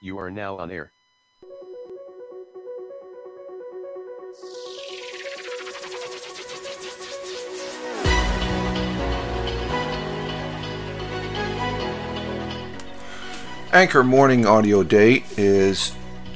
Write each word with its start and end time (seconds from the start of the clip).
You 0.00 0.18
are 0.18 0.30
now 0.30 0.56
on 0.56 0.70
air. 0.70 0.90
Anchor 13.74 14.02
Morning 14.02 14.46
Audio 14.46 14.82
date 14.82 15.24
is 15.36 15.92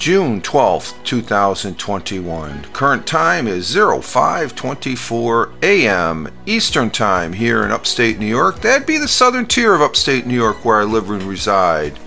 June 0.07 0.41
12th, 0.41 0.95
2021. 1.03 2.63
Current 2.73 3.09
time 3.09 3.49
is 3.49 3.75
0524 3.75 5.53
a.m. 5.65 6.29
Eastern 6.47 6.91
Time 6.91 7.33
here 7.33 7.65
in 7.65 7.73
upstate 7.73 8.21
New 8.21 8.27
York. 8.27 8.61
That'd 8.61 8.87
be 8.87 8.99
the 8.99 9.09
southern 9.09 9.47
tier 9.47 9.75
of 9.75 9.83
upstate 9.83 10.25
New 10.25 10.37
York 10.37 10.65
where 10.65 10.81
I 10.81 10.85
live 10.85 11.11
and 11.11 11.25
reside 11.25 11.99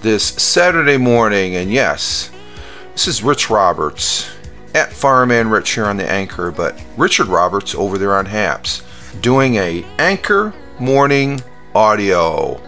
this 0.00 0.24
Saturday 0.24 0.96
morning. 0.96 1.56
And 1.56 1.72
yes, 1.72 2.30
this 2.92 3.08
is 3.08 3.24
Rich 3.24 3.50
Roberts 3.50 4.30
at 4.76 4.92
Fireman 4.92 5.50
Rich 5.50 5.70
here 5.70 5.86
on 5.86 5.96
the 5.96 6.08
Anchor, 6.08 6.52
but 6.52 6.80
Richard 6.96 7.26
Roberts 7.26 7.74
over 7.74 7.98
there 7.98 8.14
on 8.14 8.26
Haps 8.26 8.84
doing 9.22 9.56
a 9.56 9.84
Anchor 9.98 10.54
Morning 10.78 11.42
Audio. 11.74 12.62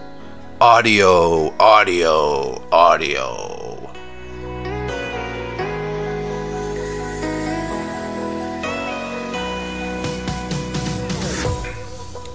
Audio, 0.61 1.55
audio, 1.61 2.69
audio. 2.73 3.42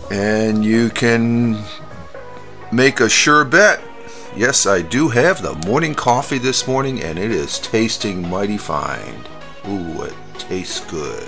And 0.09 0.63
you 0.63 0.89
can 0.89 1.61
make 2.72 3.00
a 3.00 3.09
sure 3.09 3.44
bet. 3.44 3.81
Yes, 4.36 4.66
I 4.66 4.81
do 4.81 5.09
have 5.09 5.41
the 5.41 5.55
morning 5.67 5.95
coffee 5.95 6.38
this 6.38 6.67
morning, 6.67 7.02
and 7.02 7.17
it 7.17 7.31
is 7.31 7.59
tasting 7.59 8.30
mighty 8.30 8.58
fine. 8.58 9.25
Ooh, 9.67 10.03
it 10.03 10.14
tastes 10.38 10.80
good. 10.86 11.27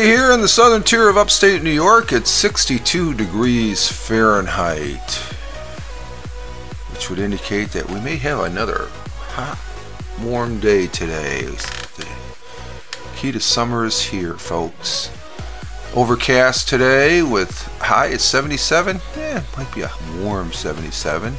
Here 0.00 0.32
in 0.32 0.40
the 0.40 0.48
southern 0.48 0.82
tier 0.82 1.08
of 1.08 1.16
upstate 1.18 1.62
New 1.62 1.70
York, 1.70 2.12
it's 2.12 2.30
62 2.30 3.14
degrees 3.14 3.86
Fahrenheit, 3.88 5.14
which 6.90 7.08
would 7.08 7.18
indicate 7.18 7.70
that 7.70 7.88
we 7.88 8.00
may 8.00 8.16
have 8.16 8.40
another 8.40 8.88
hot, 9.18 9.58
warm 10.24 10.58
day 10.60 10.86
today. 10.86 11.42
The 11.42 12.06
key 13.16 13.32
to 13.32 13.40
summer 13.40 13.84
is 13.84 14.02
here, 14.02 14.34
folks. 14.34 15.10
Overcast 15.94 16.68
today 16.68 17.22
with 17.22 17.62
high 17.78 18.12
at 18.12 18.20
77. 18.20 19.00
Yeah, 19.16 19.42
might 19.56 19.72
be 19.74 19.82
a 19.82 19.90
warm 20.18 20.52
77. 20.52 21.34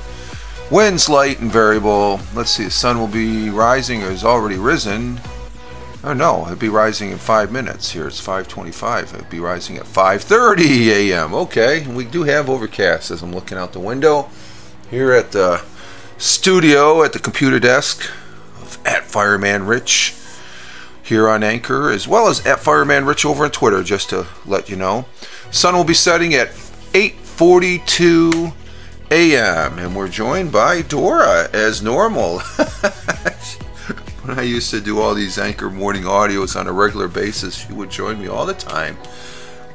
Winds 0.72 1.10
light 1.10 1.42
and 1.42 1.52
variable. 1.52 2.20
Let's 2.34 2.52
see, 2.52 2.66
the 2.66 2.72
sun 2.72 3.00
will 3.00 3.08
be 3.08 3.50
rising 3.50 4.04
or 4.04 4.10
has 4.10 4.24
already 4.24 4.58
risen 4.58 5.20
Oh 6.06 6.12
no, 6.12 6.46
it'd 6.48 6.60
be 6.60 6.68
rising 6.68 7.12
in 7.12 7.18
five 7.18 7.50
minutes. 7.50 7.92
Here 7.92 8.08
it's 8.08 8.20
5:25. 8.20 9.14
It'd 9.14 9.30
be 9.30 9.40
rising 9.40 9.78
at 9.78 9.86
5:30 9.86 10.90
a.m. 10.90 11.34
Okay, 11.34 11.88
we 11.88 12.04
do 12.04 12.24
have 12.24 12.50
overcast 12.50 13.10
as 13.10 13.22
I'm 13.22 13.32
looking 13.32 13.58
out 13.58 13.72
the 13.72 13.80
window 13.80 14.30
here 14.92 15.14
at 15.14 15.32
the 15.32 15.64
studio 16.18 17.04
at 17.04 17.14
the 17.14 17.20
computer 17.20 17.58
desk 17.58 18.12
of 18.62 18.78
at 18.86 19.06
Fireman 19.06 19.66
Rich 19.66 20.14
here 21.02 21.30
on 21.30 21.42
Anchor, 21.42 21.90
as 21.90 22.06
well 22.06 22.28
as 22.28 22.46
at 22.46 22.60
Fireman 22.60 23.06
Rich 23.06 23.26
over 23.26 23.46
on 23.46 23.52
Twitter. 23.52 23.82
Just 23.82 24.10
to 24.10 24.28
let 24.46 24.68
you 24.68 24.76
know, 24.76 25.06
sun 25.52 25.74
will 25.74 25.86
be 25.86 25.94
setting 25.94 26.34
at 26.34 26.50
8:42 26.92 28.52
a.m. 29.10 29.80
and 29.80 29.96
we're 29.96 30.10
joined 30.10 30.52
by 30.52 30.82
Dora 30.82 31.48
as 31.54 31.82
normal. 31.82 32.42
when 34.24 34.40
I 34.40 34.44
used 34.44 34.72
to 34.72 34.80
do 34.80 35.02
all 35.02 35.14
these 35.14 35.38
anchor 35.38 35.70
morning 35.70 36.04
audios 36.04 36.58
on 36.58 36.68
a 36.68 36.72
regular 36.72 37.10
basis, 37.10 37.56
she 37.56 37.74
would 37.74 37.92
join 37.92 38.22
me 38.22 38.28
all 38.28 38.46
the 38.46 38.54
time. 38.54 38.98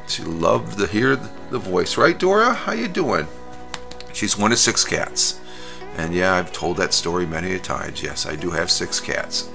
She 0.07 0.23
loved 0.23 0.79
to 0.79 0.87
hear 0.87 1.17
the 1.51 1.59
voice, 1.59 1.99
right, 1.99 2.19
Dora? 2.19 2.55
How 2.55 2.73
you 2.73 2.89
doing? 2.89 3.27
She's 4.15 4.39
one 4.39 4.51
of 4.51 4.59
six 4.59 4.85
cats, 4.85 5.39
and 5.99 6.15
yeah, 6.15 6.35
I've 6.35 6.51
told 6.51 6.79
that 6.79 6.95
story 6.95 7.27
many 7.27 7.53
a 7.53 7.59
times. 7.59 8.03
Yes, 8.03 8.25
I 8.25 8.37
do 8.37 8.51
have 8.51 8.71
six 8.71 9.01
cats. 9.01 9.51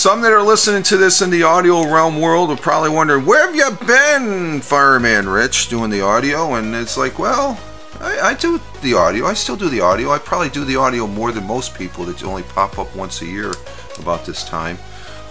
Some 0.00 0.22
that 0.22 0.32
are 0.32 0.42
listening 0.42 0.82
to 0.84 0.96
this 0.96 1.20
in 1.20 1.28
the 1.28 1.42
audio 1.42 1.82
realm 1.82 2.22
world 2.22 2.50
are 2.50 2.56
probably 2.56 2.88
wondering, 2.88 3.26
where 3.26 3.46
have 3.46 3.54
you 3.54 3.86
been, 3.86 4.62
Fireman 4.62 5.28
Rich, 5.28 5.68
doing 5.68 5.90
the 5.90 6.00
audio? 6.00 6.54
And 6.54 6.74
it's 6.74 6.96
like, 6.96 7.18
well, 7.18 7.60
I, 8.00 8.18
I, 8.30 8.34
do 8.34 8.58
the 8.80 8.94
audio. 8.94 9.26
I 9.26 9.34
still 9.34 9.56
do 9.56 9.68
the 9.68 9.82
audio. 9.82 10.10
I 10.10 10.16
probably 10.16 10.48
do 10.48 10.64
the 10.64 10.76
audio 10.76 11.06
more 11.06 11.32
than 11.32 11.46
most 11.46 11.74
people 11.74 12.06
that 12.06 12.24
only 12.24 12.44
pop 12.44 12.78
up 12.78 12.96
once 12.96 13.20
a 13.20 13.26
year 13.26 13.52
about 13.98 14.24
this 14.24 14.42
time. 14.42 14.78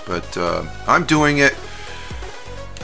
But 0.05 0.37
uh, 0.37 0.63
I'm 0.85 1.03
doing 1.03 1.39
it 1.39 1.55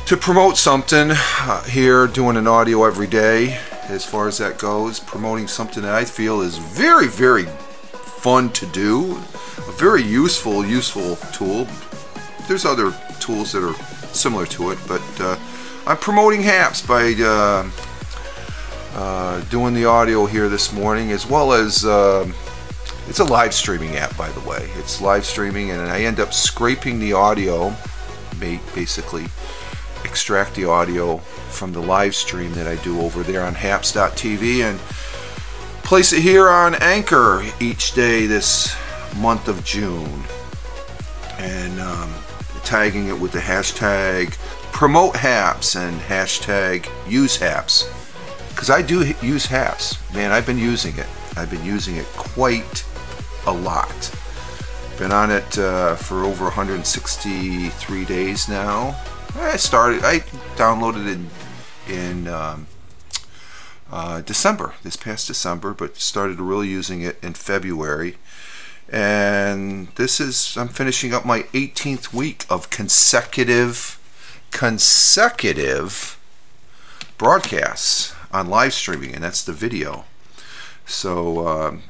to 0.08 0.18
promote 0.18 0.58
something 0.58 1.12
uh, 1.12 1.64
here, 1.66 2.08
doing 2.08 2.36
an 2.36 2.48
audio 2.48 2.84
every 2.86 3.06
day 3.06 3.60
as 3.90 4.04
far 4.04 4.28
as 4.28 4.40
that 4.40 4.58
goes, 4.58 5.00
promoting 5.00 5.48
something 5.48 5.84
that 5.84 5.94
I 5.94 6.04
feel 6.04 6.42
is 6.42 6.58
very, 6.58 7.08
very 7.08 7.46
fun 7.46 8.50
to 8.54 8.66
do, 8.66 9.22
very 9.78 10.02
useful, 10.04 10.66
useful 10.66 11.18
tool. 11.32 11.68
There's 12.48 12.66
other 12.66 12.94
tools 13.20 13.52
that 13.52 13.64
are 13.64 13.76
similar 14.14 14.46
to 14.48 14.72
it, 14.72 14.80
but 14.88 15.04
uh, 15.20 15.38
I'm 15.86 15.98
promoting 15.98 16.42
HAPS 16.42 16.82
by 16.86 17.14
uh, 17.20 17.70
uh, 18.94 19.42
doing 19.50 19.74
the 19.74 19.86
audio 19.86 20.26
here 20.26 20.48
this 20.48 20.72
morning, 20.72 21.12
as 21.12 21.28
well 21.28 21.52
as 21.52 21.84
uh, 21.84 22.32
it's 23.08 23.20
a 23.20 23.26
live 23.26 23.54
streaming 23.54 23.98
app, 23.98 24.16
by 24.16 24.30
the 24.30 24.40
way. 24.42 24.70
It's 24.76 25.02
live 25.02 25.26
streaming, 25.26 25.72
and 25.72 25.82
I 25.82 26.02
end 26.02 26.20
up 26.20 26.34
scraping 26.34 27.00
the 27.00 27.14
audio, 27.14 27.76
basically 28.40 29.26
extract 30.06 30.56
the 30.56 30.66
audio 30.66 31.18
from 31.18 31.74
the 31.74 31.82
live 31.82 32.16
stream 32.16 32.54
that 32.54 32.68
I 32.68 32.76
do 32.84 33.02
over 33.02 33.24
there 33.24 33.44
on 33.44 33.54
haps.tv 33.54 34.62
and 34.62 34.80
place 35.84 36.14
it 36.14 36.22
here 36.22 36.50
on 36.50 36.76
Anchor 36.76 37.44
each 37.60 37.94
day 37.94 38.26
this 38.26 38.76
month 39.16 39.48
of 39.48 39.64
June. 39.64 40.24
And 41.38 41.80
um, 41.80 42.14
tagging 42.64 43.08
it 43.08 43.20
with 43.20 43.32
the 43.32 43.40
hashtag 43.40 44.36
promote 44.76 45.16
haps 45.16 45.76
and 45.78 45.98
hashtag 46.02 46.86
use 47.10 47.38
haps. 47.38 47.90
Because 48.50 48.70
I 48.70 48.82
do 48.82 49.14
use 49.22 49.46
haps. 49.46 49.98
Man, 50.14 50.34
I've 50.34 50.46
been 50.46 50.58
using 50.58 50.98
it. 50.98 51.08
I've 51.38 51.50
been 51.50 51.64
using 51.64 51.96
it 51.96 52.06
quite 52.18 52.86
a 53.48 53.54
lot. 53.54 54.14
Been 54.98 55.12
on 55.12 55.32
it 55.32 55.58
uh, 55.58 55.96
for 55.96 56.24
over 56.24 56.46
163 56.46 58.06
days 58.06 58.50
now. 58.50 59.00
I 59.38 59.56
started, 59.58 60.04
I 60.04 60.20
downloaded 60.58 61.08
it 61.08 61.94
in, 61.94 62.28
um, 62.28 62.68
uh, 63.90 64.22
December, 64.22 64.74
this 64.84 64.98
past 64.98 65.28
December, 65.28 65.74
but 65.74 65.96
started 65.98 66.40
really 66.40 66.68
using 66.68 67.02
it 67.02 67.18
in 67.24 67.34
February. 67.34 68.18
And 68.90 69.88
this 69.96 70.20
is, 70.20 70.56
I'm 70.58 70.68
finishing 70.68 71.14
up 71.14 71.26
my 71.26 71.42
18th 71.54 72.14
week 72.14 72.46
of 72.50 72.70
consecutive, 72.70 74.00
consecutive 74.52 76.20
broadcasts 77.18 78.14
on 78.32 78.50
live 78.50 78.74
streaming, 78.74 79.16
and 79.16 79.24
that's 79.24 79.44
the 79.44 79.54
video. 79.54 80.06
So 80.86 81.48
um, 81.48 81.84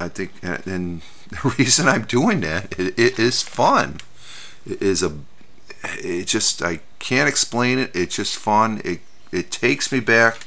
I 0.00 0.08
think, 0.08 0.32
and 0.42 1.02
the 1.28 1.54
reason 1.58 1.88
I'm 1.88 2.04
doing 2.04 2.40
that, 2.40 2.78
it, 2.78 2.98
it 2.98 3.18
is 3.18 3.42
fun. 3.42 3.98
It 4.66 4.82
is 4.82 5.02
a, 5.02 5.16
it 5.98 6.26
just, 6.26 6.62
I 6.62 6.80
can't 6.98 7.28
explain 7.28 7.78
it. 7.78 7.94
It's 7.94 8.16
just 8.16 8.36
fun. 8.36 8.80
It, 8.84 9.00
it 9.30 9.50
takes 9.50 9.92
me 9.92 10.00
back 10.00 10.38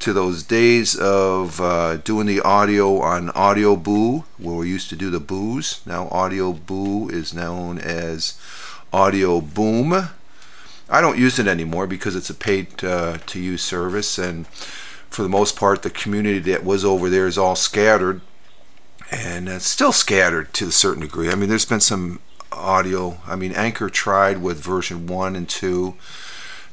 to 0.00 0.12
those 0.12 0.42
days 0.42 0.96
of 0.96 1.60
uh, 1.60 1.98
doing 1.98 2.26
the 2.26 2.40
audio 2.40 3.00
on 3.00 3.28
Audioboo, 3.28 4.24
where 4.38 4.56
we 4.56 4.68
used 4.68 4.88
to 4.90 4.96
do 4.96 5.10
the 5.10 5.20
boos. 5.20 5.80
Now 5.86 6.08
Audioboo 6.08 7.12
is 7.12 7.34
known 7.34 7.78
as 7.78 8.38
Audio 8.92 9.40
Boom. 9.40 10.08
I 10.88 11.00
don't 11.00 11.18
use 11.18 11.38
it 11.38 11.46
anymore 11.46 11.86
because 11.86 12.16
it's 12.16 12.30
a 12.30 12.34
paid 12.34 12.82
uh, 12.82 13.18
to 13.26 13.38
use 13.40 13.62
service, 13.62 14.18
and 14.18 14.46
for 14.48 15.22
the 15.22 15.28
most 15.28 15.54
part, 15.54 15.82
the 15.82 15.90
community 15.90 16.40
that 16.50 16.64
was 16.64 16.84
over 16.84 17.08
there 17.08 17.26
is 17.26 17.38
all 17.38 17.54
scattered, 17.54 18.20
and 19.10 19.48
it's 19.48 19.66
still 19.66 19.92
scattered 19.92 20.52
to 20.54 20.68
a 20.68 20.72
certain 20.72 21.02
degree. 21.02 21.30
I 21.30 21.34
mean, 21.34 21.48
there's 21.48 21.64
been 21.64 21.80
some 21.80 22.20
audio. 22.50 23.18
I 23.26 23.36
mean, 23.36 23.52
Anchor 23.52 23.88
tried 23.88 24.42
with 24.42 24.60
version 24.60 25.06
one 25.06 25.36
and 25.36 25.48
two. 25.48 25.94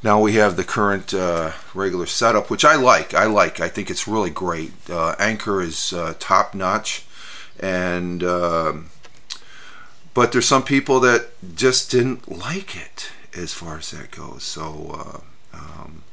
Now 0.04 0.20
we 0.22 0.34
have 0.34 0.56
the 0.56 0.64
current 0.64 1.14
uh, 1.14 1.54
regular 1.74 2.06
setup, 2.06 2.50
which 2.50 2.64
I 2.64 2.76
like. 2.76 3.14
I 3.14 3.26
like. 3.26 3.60
I 3.60 3.68
think 3.68 3.90
it's 3.90 4.08
really 4.08 4.30
great. 4.30 4.72
Uh, 4.90 5.16
Anchor 5.18 5.62
is 5.62 5.92
uh, 5.92 6.14
top 6.20 6.54
notch, 6.54 7.06
and 7.60 8.24
um, 8.24 8.90
but 10.14 10.32
there's 10.32 10.48
some 10.48 10.64
people 10.64 11.00
that 11.02 11.30
just 11.56 11.90
didn't 11.92 12.32
like 12.32 12.76
it 12.76 13.10
as 13.36 13.54
far 13.54 13.78
as 13.78 13.92
that 13.92 14.12
goes. 14.12 14.44
So 14.44 15.24
uh, 15.54 15.58
um, 15.58 16.04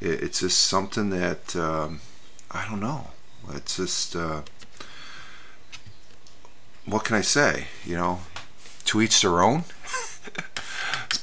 it, 0.00 0.22
it's 0.22 0.40
just 0.40 0.58
something 0.58 1.10
that 1.10 1.54
um, 1.56 2.00
I 2.50 2.66
don't 2.68 2.80
know. 2.80 3.08
It's 3.52 3.76
just 3.76 4.16
uh, 4.16 4.42
what 6.86 7.04
can 7.04 7.16
I 7.16 7.20
say? 7.20 7.66
You 7.84 7.96
know, 7.96 8.20
to 8.86 9.02
each 9.02 9.20
their 9.20 9.42
own. 9.42 9.64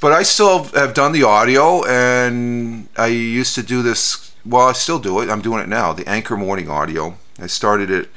But 0.00 0.12
I 0.12 0.22
still 0.22 0.64
have 0.64 0.94
done 0.94 1.12
the 1.12 1.22
audio, 1.22 1.84
and 1.84 2.88
I 2.96 3.06
used 3.06 3.54
to 3.54 3.62
do 3.62 3.82
this. 3.82 4.32
Well, 4.44 4.68
I 4.68 4.72
still 4.72 4.98
do 4.98 5.20
it. 5.20 5.30
I'm 5.30 5.42
doing 5.42 5.62
it 5.62 5.68
now. 5.68 5.92
The 5.92 6.08
Anchor 6.08 6.36
Morning 6.36 6.68
Audio. 6.68 7.16
I 7.38 7.46
started 7.46 7.90
it 7.90 8.08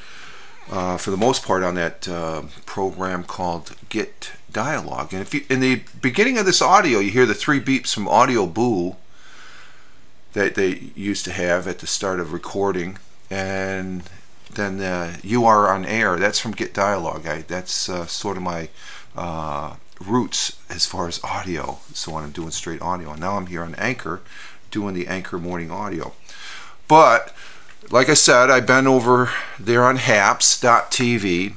uh, 0.71 0.97
for 0.97 1.11
the 1.11 1.17
most 1.17 1.45
part 1.45 1.63
on 1.63 1.75
that 1.75 2.07
uh, 2.07 2.43
program 2.65 3.23
called 3.23 3.75
Get 3.89 4.31
Dialogue. 4.51 5.13
And 5.13 5.21
if 5.21 5.33
you, 5.33 5.43
in 5.49 5.59
the 5.59 5.83
beginning 6.01 6.37
of 6.37 6.45
this 6.45 6.61
audio, 6.61 6.99
you 6.99 7.11
hear 7.11 7.25
the 7.25 7.33
three 7.33 7.59
beeps 7.59 7.93
from 7.93 8.07
Audio 8.07 8.45
Boo 8.45 8.95
that 10.33 10.55
they 10.55 10.91
used 10.95 11.23
to 11.25 11.31
have 11.31 11.67
at 11.67 11.79
the 11.79 11.87
start 11.87 12.19
of 12.19 12.33
recording, 12.33 12.97
and 13.29 14.03
then 14.53 14.81
uh, 14.81 15.17
you 15.23 15.45
are 15.45 15.69
on 15.73 15.85
air. 15.85 16.17
That's 16.17 16.39
from 16.39 16.51
Get 16.51 16.73
Dialogue. 16.73 17.25
I, 17.25 17.41
that's 17.41 17.87
uh, 17.87 18.05
sort 18.05 18.37
of 18.37 18.43
my 18.43 18.69
uh, 19.15 19.75
roots 19.99 20.57
as 20.69 20.85
far 20.85 21.07
as 21.07 21.23
audio. 21.23 21.79
So 21.93 22.13
when 22.13 22.23
I'm 22.23 22.31
doing 22.31 22.51
straight 22.51 22.81
audio, 22.81 23.11
and 23.11 23.19
now 23.19 23.37
I'm 23.37 23.47
here 23.47 23.63
on 23.63 23.75
Anchor, 23.75 24.21
doing 24.71 24.93
the 24.93 25.07
Anchor 25.07 25.37
morning 25.37 25.71
audio. 25.71 26.13
But 26.87 27.33
like 27.89 28.09
I 28.09 28.13
said, 28.13 28.49
I've 28.49 28.67
been 28.67 28.87
over 28.87 29.29
there 29.59 29.83
on 29.83 29.97
Haps.tv, 29.97 31.53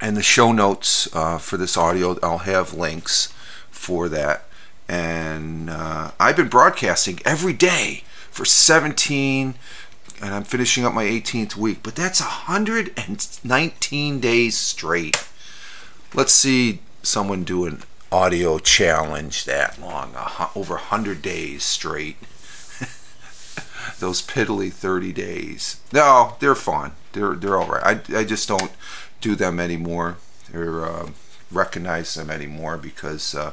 and 0.00 0.16
the 0.16 0.22
show 0.22 0.52
notes 0.52 1.14
uh, 1.14 1.38
for 1.38 1.56
this 1.56 1.76
audio, 1.76 2.18
I'll 2.22 2.38
have 2.38 2.74
links 2.74 3.32
for 3.70 4.08
that. 4.08 4.44
And 4.88 5.70
uh, 5.70 6.10
I've 6.20 6.36
been 6.36 6.48
broadcasting 6.48 7.20
every 7.24 7.54
day 7.54 8.04
for 8.30 8.44
17 8.44 9.54
and 10.20 10.34
I'm 10.34 10.44
finishing 10.44 10.84
up 10.84 10.94
my 10.94 11.04
18th 11.04 11.56
week, 11.56 11.80
but 11.82 11.96
that's 11.96 12.20
119 12.20 14.20
days 14.20 14.56
straight. 14.56 15.28
Let's 16.14 16.32
see 16.32 16.78
someone 17.04 17.44
do 17.44 17.66
an 17.66 17.82
audio 18.10 18.58
challenge 18.58 19.44
that 19.44 19.80
long, 19.80 20.14
over 20.54 20.74
100 20.74 21.20
days 21.20 21.64
straight. 21.64 22.16
Those 23.98 24.22
piddly 24.22 24.72
30 24.72 25.12
days. 25.12 25.80
No, 25.92 26.36
they're 26.38 26.54
fun. 26.54 26.92
They're 27.12 27.34
they're 27.34 27.60
all 27.60 27.68
right. 27.68 28.10
I, 28.10 28.18
I 28.20 28.24
just 28.24 28.48
don't 28.48 28.72
do 29.20 29.34
them 29.34 29.60
anymore 29.60 30.18
or 30.52 30.84
uh, 30.84 31.10
recognize 31.50 32.14
them 32.14 32.30
anymore 32.30 32.76
because 32.76 33.34
uh, 33.34 33.52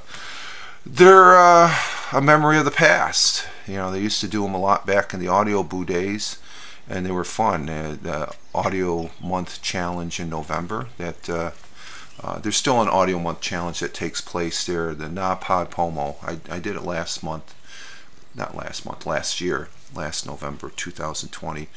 they're 0.86 1.38
uh, 1.38 1.76
a 2.12 2.22
memory 2.22 2.58
of 2.58 2.66
the 2.66 2.72
past. 2.72 3.48
You 3.68 3.76
know, 3.76 3.92
they 3.92 4.02
used 4.02 4.22
to 4.22 4.28
do 4.28 4.44
them 4.44 4.54
a 4.54 4.60
lot 4.60 4.86
back 4.86 5.14
in 5.14 5.20
the 5.20 5.28
audio 5.28 5.64
boo 5.64 5.86
days 5.86 6.38
and 6.90 7.06
they 7.06 7.12
were 7.12 7.24
fun. 7.24 7.70
Uh, 7.70 7.98
the 8.02 8.34
audio 8.54 9.12
month 9.22 9.62
challenge 9.62 10.20
in 10.20 10.30
November 10.30 10.88
that 10.98 11.30
uh, 12.24 12.28
uh, 12.28 12.40
there's 12.40 12.58
still 12.58 12.82
an 12.82 12.88
audio 12.88 13.20
month 13.20 13.42
challenge 13.42 13.80
that 13.80 13.94
takes 13.94 14.22
place 14.22 14.66
there. 14.66 14.94
The 14.94 15.06
NaPodPoMo. 15.08 16.16
I, 16.24 16.56
I 16.56 16.60
did 16.60 16.76
it 16.76 16.84
last 16.84 17.24
month, 17.24 17.56
not 18.36 18.56
last 18.56 18.86
month, 18.86 19.06
last 19.06 19.42
year, 19.42 19.70
last 19.94 20.26
November 20.26 20.72
2020. 20.76 21.68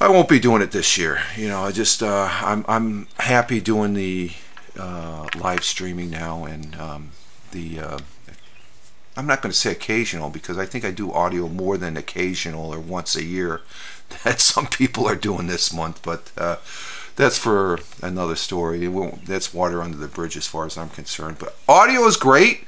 I 0.00 0.08
won't 0.08 0.28
be 0.28 0.40
doing 0.40 0.62
it 0.62 0.72
this 0.72 0.98
year. 0.98 1.22
You 1.36 1.48
know, 1.48 1.62
I 1.62 1.72
just 1.72 2.02
uh, 2.02 2.28
I'm 2.30 2.64
I'm 2.66 3.06
happy 3.18 3.60
doing 3.60 3.94
the 3.94 4.32
uh, 4.78 5.28
live 5.36 5.64
streaming 5.64 6.10
now 6.10 6.44
and 6.44 6.74
um, 6.76 7.10
the. 7.52 7.80
Uh, 7.80 7.98
I'm 9.16 9.28
not 9.28 9.42
going 9.42 9.52
to 9.52 9.56
say 9.56 9.70
occasional 9.70 10.28
because 10.28 10.58
I 10.58 10.66
think 10.66 10.84
I 10.84 10.90
do 10.90 11.12
audio 11.12 11.48
more 11.48 11.76
than 11.76 11.96
occasional 11.96 12.74
or 12.74 12.80
once 12.80 13.14
a 13.14 13.22
year 13.22 13.60
that 14.24 14.40
some 14.40 14.66
people 14.66 15.06
are 15.06 15.14
doing 15.14 15.46
this 15.46 15.72
month, 15.72 16.02
but 16.02 16.32
that's 17.16 17.38
for 17.38 17.80
another 18.02 18.36
story. 18.36 18.86
that's 19.24 19.54
water 19.54 19.82
under 19.82 19.96
the 19.96 20.08
bridge 20.08 20.36
as 20.36 20.46
far 20.46 20.66
as 20.66 20.76
I'm 20.76 20.90
concerned. 20.90 21.38
But 21.38 21.56
audio 21.68 22.04
is 22.06 22.16
great 22.16 22.64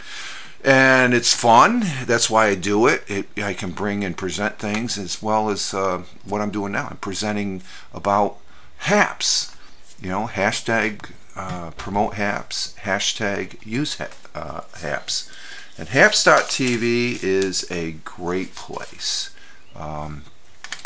and 0.65 1.15
it's 1.15 1.35
fun. 1.35 1.85
That's 2.07 2.29
why 2.29 2.47
I 2.47 2.55
do 2.55 2.87
it. 2.87 3.05
it 3.09 3.27
I 3.43 3.55
can 3.55 3.71
bring 3.71 4.05
and 4.05 4.17
present 4.17 4.59
things 4.59 4.99
as 4.99 5.23
well 5.23 5.49
as 5.49 5.73
uh, 5.73 6.03
what 6.25 6.41
I'm 6.41 6.51
doing 6.51 6.73
now. 6.73 6.89
I'm 6.91 6.97
presenting 6.99 7.63
about 7.93 8.39
HAPS. 8.79 9.57
You 10.01 10.11
know, 10.11 10.27
hashtag 10.27 11.11
uh, 11.37 11.71
promote 11.73 12.15
HAPS, 12.15 12.75
hashtag 12.83 13.65
use 13.65 13.99
uh, 14.35 14.61
HAPS. 14.81 15.31
And 15.79 15.89
HAPS.tv 15.89 17.23
is 17.23 17.71
a 17.71 17.93
great 17.93 18.55
place. 18.55 19.31
Um, 19.75 20.25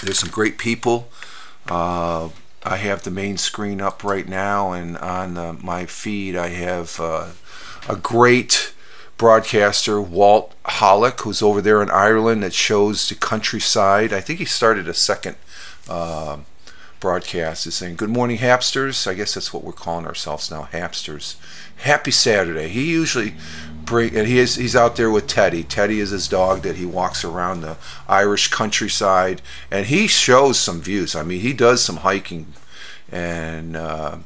there's 0.03 0.19
some 0.19 0.31
great 0.31 0.59
people. 0.59 1.09
I 2.63 2.77
have 2.77 3.03
the 3.03 3.11
main 3.11 3.39
screen 3.39 3.81
up 3.81 4.05
right 4.05 4.29
now, 4.29 4.73
and 4.73 4.99
on 4.99 5.59
my 5.65 5.87
feed, 5.87 6.37
I 6.37 6.49
have 6.49 7.01
uh, 7.01 7.29
a 7.89 7.97
great 7.97 8.75
broadcaster, 9.17 10.01
Walt 10.01 10.55
Hollick, 10.65 11.21
who's 11.21 11.43
over 11.43 11.61
there 11.61 11.83
in 11.83 11.91
Ireland, 11.91 12.43
that 12.43 12.53
shows 12.53 13.09
the 13.09 13.15
countryside. 13.15 14.13
I 14.13 14.21
think 14.21 14.39
he 14.39 14.45
started 14.45 14.89
a 14.89 14.95
second 14.95 15.37
uh, 15.89 16.39
broadcast, 17.01 17.67
is 17.67 17.75
saying, 17.75 17.97
Good 17.97 18.11
morning, 18.11 18.39
Hapsters. 18.39 19.07
I 19.07 19.15
guess 19.15 19.35
that's 19.35 19.53
what 19.53 19.65
we're 19.65 19.73
calling 19.73 20.07
ourselves 20.07 20.51
now, 20.51 20.69
Hapsters. 20.71 21.37
Happy 21.77 22.11
Saturday. 22.11 22.69
He 22.69 22.91
usually 22.91 23.35
bring, 23.85 24.15
and 24.15 24.29
he 24.29 24.39
is 24.39 24.57
he's 24.57 24.77
out 24.77 24.97
there 24.97 25.11
with 25.11 25.27
Teddy. 25.27 25.65
Teddy 25.65 25.99
is 25.99 26.11
his 26.11 26.29
dog 26.29 26.63
that 26.63 26.77
he 26.77 26.87
walks 26.87 27.25
around 27.25 27.63
the 27.63 27.77
Irish 28.09 28.49
countryside, 28.49 29.43
and 29.71 29.87
he 29.87 30.07
shows 30.07 30.59
some 30.59 30.81
views. 30.81 31.17
I 31.17 31.23
mean, 31.23 31.41
he 31.41 31.53
does 31.53 31.83
some 31.83 31.99
hiking, 31.99 32.53
and 33.11 33.77
uh, 33.77 34.19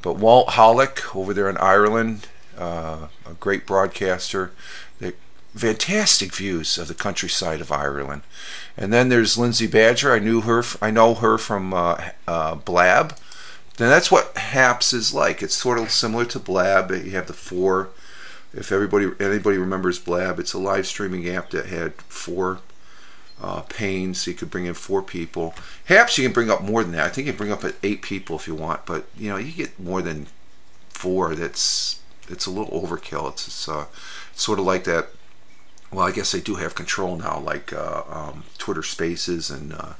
but 0.00 0.16
Walt 0.16 0.50
Hollick 0.50 1.14
over 1.14 1.34
there 1.34 1.50
in 1.50 1.56
Ireland, 1.58 2.28
uh, 2.56 3.08
a 3.26 3.34
great 3.34 3.66
broadcaster. 3.66 4.52
The 5.00 5.14
fantastic 5.54 6.34
views 6.34 6.78
of 6.78 6.88
the 6.88 6.94
countryside 6.94 7.60
of 7.60 7.72
Ireland, 7.72 8.22
and 8.76 8.92
then 8.92 9.08
there's 9.08 9.38
Lindsay 9.38 9.66
Badger. 9.66 10.12
I 10.12 10.18
knew 10.18 10.42
her. 10.42 10.62
I 10.80 10.90
know 10.90 11.14
her 11.14 11.38
from 11.38 11.74
uh, 11.74 12.10
uh 12.26 12.54
Blab. 12.56 13.16
Then 13.76 13.88
that's 13.88 14.10
what 14.10 14.36
Haps 14.36 14.92
is 14.92 15.14
like. 15.14 15.42
It's 15.42 15.54
sort 15.54 15.78
of 15.78 15.90
similar 15.90 16.26
to 16.26 16.38
Blab. 16.38 16.90
You 16.90 17.12
have 17.12 17.26
the 17.26 17.32
four. 17.32 17.88
If 18.52 18.72
everybody 18.72 19.10
anybody 19.18 19.56
remembers 19.56 19.98
Blab, 19.98 20.38
it's 20.38 20.52
a 20.52 20.58
live 20.58 20.86
streaming 20.86 21.26
app 21.28 21.50
that 21.50 21.66
had 21.66 21.94
four 22.02 22.58
uh, 23.40 23.62
panes. 23.62 24.20
So 24.20 24.32
you 24.32 24.36
could 24.36 24.50
bring 24.50 24.66
in 24.66 24.74
four 24.74 25.02
people. 25.02 25.54
Haps 25.86 26.18
you 26.18 26.24
can 26.24 26.32
bring 26.34 26.50
up 26.50 26.62
more 26.62 26.82
than 26.82 26.92
that. 26.92 27.06
I 27.06 27.08
think 27.08 27.26
you 27.26 27.32
can 27.32 27.38
bring 27.38 27.52
up 27.52 27.64
eight 27.82 28.02
people 28.02 28.36
if 28.36 28.46
you 28.46 28.54
want. 28.54 28.84
But 28.84 29.06
you 29.16 29.30
know 29.30 29.38
you 29.38 29.52
get 29.52 29.80
more 29.80 30.02
than 30.02 30.26
four. 30.90 31.34
That's 31.34 32.00
it's 32.28 32.46
a 32.46 32.50
little 32.50 32.80
overkill. 32.80 33.32
It's, 33.32 33.46
it's, 33.46 33.68
uh, 33.68 33.86
it's 34.32 34.42
sort 34.42 34.58
of 34.58 34.66
like 34.66 34.84
that. 34.84 35.08
Well, 35.92 36.06
I 36.06 36.12
guess 36.12 36.30
they 36.32 36.40
do 36.40 36.54
have 36.54 36.74
control 36.74 37.16
now, 37.16 37.38
like 37.40 37.72
uh, 37.72 38.02
um, 38.08 38.44
Twitter 38.58 38.82
Spaces 38.82 39.50
and 39.50 39.72
uh, 39.72 39.94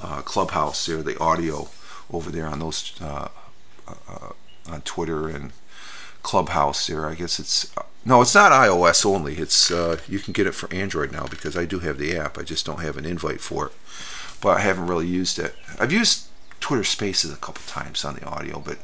uh, 0.00 0.22
Clubhouse. 0.22 0.86
There, 0.86 1.02
the 1.02 1.18
audio 1.20 1.68
over 2.12 2.30
there 2.30 2.46
on 2.46 2.58
those 2.58 2.92
uh, 3.00 3.28
uh, 3.86 4.32
on 4.68 4.80
Twitter 4.82 5.28
and 5.28 5.52
Clubhouse. 6.22 6.88
There, 6.88 7.06
I 7.06 7.14
guess 7.14 7.38
it's 7.38 7.72
no, 8.04 8.20
it's 8.22 8.34
not 8.34 8.52
iOS 8.52 9.06
only. 9.06 9.34
It's 9.36 9.70
uh, 9.70 9.98
you 10.08 10.18
can 10.18 10.32
get 10.32 10.46
it 10.46 10.54
for 10.54 10.72
Android 10.72 11.12
now 11.12 11.26
because 11.26 11.56
I 11.56 11.66
do 11.66 11.80
have 11.80 11.98
the 11.98 12.16
app. 12.16 12.36
I 12.36 12.42
just 12.42 12.66
don't 12.66 12.80
have 12.80 12.96
an 12.96 13.04
invite 13.04 13.40
for 13.40 13.66
it, 13.66 13.72
but 14.40 14.56
I 14.56 14.60
haven't 14.60 14.86
really 14.88 15.06
used 15.06 15.38
it. 15.38 15.54
I've 15.78 15.92
used 15.92 16.26
Twitter 16.58 16.84
Spaces 16.84 17.32
a 17.32 17.36
couple 17.36 17.62
times 17.66 18.04
on 18.04 18.16
the 18.16 18.24
audio, 18.24 18.58
but 18.58 18.78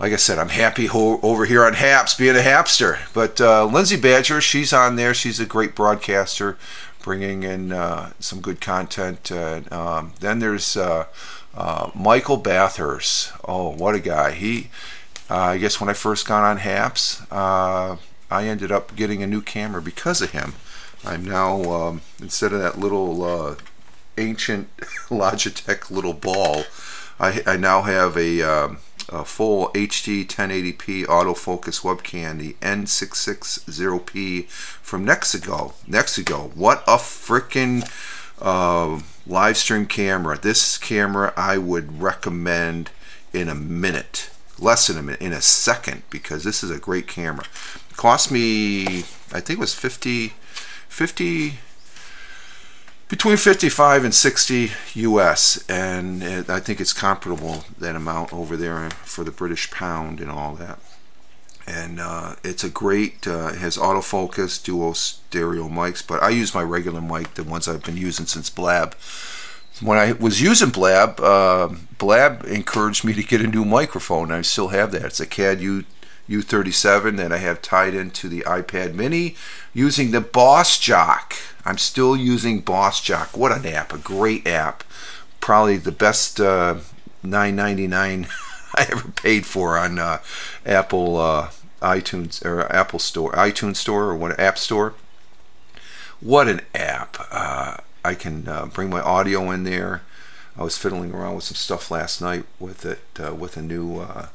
like 0.00 0.14
I 0.14 0.16
said, 0.16 0.38
I'm 0.38 0.48
happy 0.48 0.86
ho- 0.86 1.20
over 1.22 1.44
here 1.44 1.62
on 1.62 1.74
Haps 1.74 2.14
being 2.14 2.34
a 2.34 2.40
Hapster. 2.40 2.98
But 3.12 3.38
uh, 3.38 3.66
Lindsay 3.66 4.00
Badger, 4.00 4.40
she's 4.40 4.72
on 4.72 4.96
there. 4.96 5.12
She's 5.12 5.38
a 5.38 5.44
great 5.44 5.74
broadcaster, 5.74 6.56
bringing 7.02 7.42
in 7.42 7.70
uh, 7.70 8.12
some 8.18 8.40
good 8.40 8.62
content. 8.62 9.30
Uh, 9.30 9.60
um, 9.70 10.14
then 10.20 10.38
there's 10.38 10.74
uh, 10.74 11.04
uh, 11.54 11.90
Michael 11.94 12.38
Bathurst. 12.38 13.32
Oh, 13.46 13.68
what 13.68 13.94
a 13.94 14.00
guy! 14.00 14.30
He, 14.30 14.70
uh, 15.28 15.36
I 15.36 15.58
guess, 15.58 15.80
when 15.80 15.90
I 15.90 15.94
first 15.94 16.26
got 16.26 16.44
on 16.44 16.56
Haps, 16.56 17.20
I 17.30 17.98
ended 18.32 18.72
up 18.72 18.96
getting 18.96 19.22
a 19.22 19.26
new 19.26 19.42
camera 19.42 19.82
because 19.82 20.22
of 20.22 20.30
him. 20.30 20.54
I'm 21.04 21.24
now 21.24 21.62
um, 21.70 22.00
instead 22.22 22.54
of 22.54 22.60
that 22.60 22.78
little 22.78 23.58
ancient 24.16 24.74
Logitech 25.10 25.90
little 25.90 26.14
ball, 26.14 26.64
I, 27.18 27.42
I 27.46 27.56
now 27.58 27.82
have 27.82 28.16
a, 28.16 28.40
um, 28.42 28.78
a 29.10 29.24
full 29.24 29.68
HD 29.70 30.26
1080p 30.26 31.04
autofocus 31.06 31.82
webcam, 31.82 32.38
the 32.38 32.54
N660p 32.60 34.48
from 34.48 35.04
Nexigo. 35.06 35.72
Nexigo, 35.88 36.54
what 36.54 36.82
a 36.86 36.96
freaking 36.96 37.88
uh, 38.40 39.00
live 39.26 39.56
stream 39.56 39.86
camera. 39.86 40.38
This 40.38 40.78
camera 40.78 41.32
I 41.36 41.58
would 41.58 42.00
recommend 42.00 42.90
in 43.32 43.48
a 43.48 43.54
minute, 43.54 44.30
less 44.58 44.86
than 44.86 44.98
a 44.98 45.02
minute, 45.02 45.20
in 45.20 45.32
a 45.32 45.40
second, 45.40 46.02
because 46.10 46.44
this 46.44 46.62
is 46.62 46.70
a 46.70 46.78
great 46.78 47.06
camera. 47.06 47.44
It 47.90 47.96
cost 47.96 48.30
me, 48.30 49.00
I 49.32 49.40
think 49.40 49.50
it 49.50 49.58
was 49.58 49.74
50, 49.74 50.34
50, 50.88 51.58
between 53.10 53.36
55 53.36 54.04
and 54.04 54.14
60 54.14 54.70
US, 54.94 55.62
and 55.68 56.22
it, 56.22 56.48
I 56.48 56.60
think 56.60 56.80
it's 56.80 56.92
comparable 56.94 57.64
that 57.78 57.96
amount 57.96 58.32
over 58.32 58.56
there 58.56 58.88
for 59.04 59.24
the 59.24 59.30
British 59.30 59.70
pound 59.70 60.20
and 60.20 60.30
all 60.30 60.54
that. 60.54 60.78
And 61.66 62.00
uh, 62.00 62.36
it's 62.42 62.64
a 62.64 62.70
great, 62.70 63.26
uh, 63.26 63.52
has 63.52 63.76
autofocus, 63.76 64.62
dual 64.62 64.94
stereo 64.94 65.68
mics, 65.68 66.04
but 66.06 66.22
I 66.22 66.30
use 66.30 66.54
my 66.54 66.62
regular 66.62 67.00
mic, 67.00 67.34
the 67.34 67.44
ones 67.44 67.68
I've 67.68 67.84
been 67.84 67.98
using 67.98 68.26
since 68.26 68.48
Blab 68.48 68.94
when 69.80 69.98
I 69.98 70.12
was 70.12 70.40
using 70.40 70.70
Blab, 70.70 71.20
uh, 71.20 71.70
Blab 71.98 72.44
encouraged 72.44 73.04
me 73.04 73.14
to 73.14 73.22
get 73.22 73.40
a 73.40 73.46
new 73.46 73.64
microphone. 73.64 74.30
I 74.30 74.42
still 74.42 74.68
have 74.68 74.92
that. 74.92 75.04
It's 75.04 75.20
a 75.20 75.26
CAD 75.26 75.60
U 75.60 75.84
U37 76.30 77.16
that 77.16 77.32
I 77.32 77.38
have 77.38 77.60
tied 77.60 77.92
into 77.92 78.28
the 78.28 78.42
iPad 78.42 78.94
Mini 78.94 79.34
using 79.74 80.12
the 80.12 80.20
Boss 80.20 80.78
Jock. 80.78 81.34
I'm 81.64 81.76
still 81.76 82.16
using 82.16 82.60
Boss 82.60 83.00
Jock. 83.02 83.36
What 83.36 83.52
an 83.52 83.66
app! 83.66 83.92
A 83.92 83.98
great 83.98 84.46
app. 84.46 84.84
Probably 85.40 85.76
the 85.76 85.92
best 85.92 86.40
uh, 86.40 86.76
9.99 87.24 88.28
I 88.76 88.86
ever 88.92 89.10
paid 89.10 89.44
for 89.44 89.76
on 89.76 89.98
uh, 89.98 90.20
Apple 90.64 91.16
uh, 91.16 91.50
iTunes 91.82 92.44
or 92.44 92.70
Apple 92.72 93.00
Store, 93.00 93.32
iTunes 93.32 93.76
Store 93.76 94.04
or 94.04 94.16
what 94.16 94.38
App 94.38 94.56
Store. 94.56 94.94
What 96.20 96.48
an 96.48 96.60
app! 96.74 97.16
Uh, 97.30 97.78
I 98.04 98.14
can 98.14 98.46
uh, 98.46 98.66
bring 98.66 98.90
my 98.90 99.00
audio 99.00 99.50
in 99.50 99.64
there. 99.64 100.02
I 100.56 100.62
was 100.62 100.76
fiddling 100.76 101.12
around 101.12 101.36
with 101.36 101.44
some 101.44 101.56
stuff 101.56 101.90
last 101.90 102.20
night 102.20 102.44
with 102.58 102.84
it 102.84 103.00
uh, 103.18 103.34
with 103.34 103.56
a 103.56 103.62
new 103.62 103.98
uh, 104.00 104.28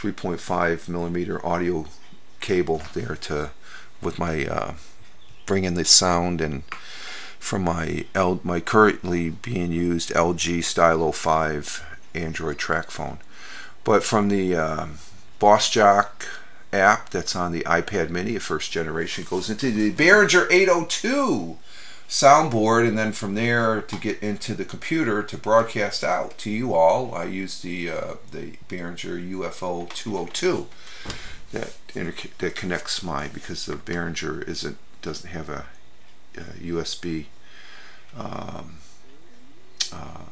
3.5 0.00 0.88
millimeter 0.88 1.44
audio 1.44 1.84
cable 2.40 2.80
there 2.94 3.16
to 3.16 3.50
with 4.00 4.18
my 4.18 4.46
uh, 4.46 4.72
bringing 5.44 5.74
the 5.74 5.84
sound 5.84 6.40
and 6.40 6.62
from 7.38 7.62
my 7.64 8.06
L, 8.14 8.40
my 8.42 8.60
currently 8.60 9.28
being 9.28 9.72
used 9.72 10.10
LG 10.10 10.64
Stylo 10.64 11.12
5 11.12 11.84
Android 12.14 12.56
TracFone. 12.56 13.18
But 13.84 14.02
from 14.02 14.28
the 14.28 14.56
uh, 14.56 14.86
Boss 15.38 15.68
Jock 15.68 16.24
app 16.72 17.10
that's 17.10 17.36
on 17.36 17.52
the 17.52 17.62
iPad 17.64 18.08
Mini, 18.08 18.38
first 18.38 18.72
generation, 18.72 19.26
goes 19.28 19.50
into 19.50 19.70
the 19.70 19.92
Behringer 19.92 20.50
802 20.50 21.58
soundboard 22.10 22.86
and 22.88 22.98
then 22.98 23.12
from 23.12 23.36
there 23.36 23.80
to 23.80 23.94
get 23.94 24.20
into 24.20 24.52
the 24.52 24.64
computer 24.64 25.22
to 25.22 25.38
broadcast 25.38 26.02
out 26.02 26.36
to 26.36 26.50
you 26.50 26.74
all 26.74 27.14
I 27.14 27.22
use 27.22 27.62
the 27.62 27.88
uh, 27.88 28.14
the 28.32 28.56
Behringer 28.68 29.30
UFO 29.30 29.88
202 29.94 30.66
that 31.52 31.76
that 32.38 32.56
connects 32.56 33.04
my 33.04 33.28
because 33.28 33.64
the 33.64 33.74
Behringer 33.74 34.46
isn't 34.48 34.76
doesn't 35.02 35.30
have 35.30 35.48
a, 35.48 35.66
a 36.36 36.40
USB 36.40 37.26
um, 38.18 38.78
uh, 39.92 40.24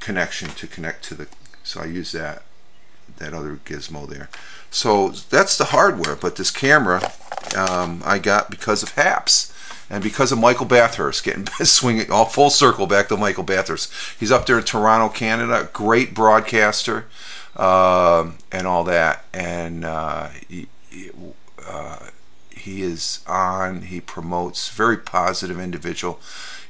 connection 0.00 0.48
to 0.48 0.66
connect 0.66 1.04
to 1.04 1.14
the 1.14 1.28
so 1.62 1.80
I 1.80 1.86
use 1.86 2.10
that 2.10 2.42
that 3.18 3.32
other 3.32 3.60
gizmo 3.64 4.08
there. 4.08 4.28
So 4.72 5.10
that's 5.10 5.56
the 5.56 5.66
hardware 5.66 6.16
but 6.16 6.34
this 6.34 6.50
camera 6.50 7.12
um, 7.56 8.02
I 8.04 8.18
got 8.18 8.50
because 8.50 8.82
of 8.82 8.90
HAPS 8.96 9.54
and 9.90 10.02
because 10.02 10.32
of 10.32 10.38
Michael 10.38 10.66
Bathurst 10.66 11.24
getting 11.24 11.46
swinging 11.64 12.10
all 12.10 12.26
full 12.26 12.50
circle 12.50 12.86
back 12.86 13.08
to 13.08 13.16
Michael 13.16 13.44
Bathurst. 13.44 13.92
He's 14.18 14.32
up 14.32 14.46
there 14.46 14.58
in 14.58 14.64
Toronto, 14.64 15.08
Canada. 15.08 15.68
Great 15.72 16.14
broadcaster 16.14 17.06
uh, 17.56 18.30
and 18.52 18.66
all 18.66 18.84
that, 18.84 19.24
and 19.32 19.84
uh, 19.84 20.28
he, 20.48 20.68
uh, 21.66 21.98
he 22.50 22.82
is 22.82 23.20
on. 23.26 23.82
He 23.82 24.00
promotes 24.00 24.68
very 24.70 24.96
positive 24.96 25.58
individual. 25.58 26.20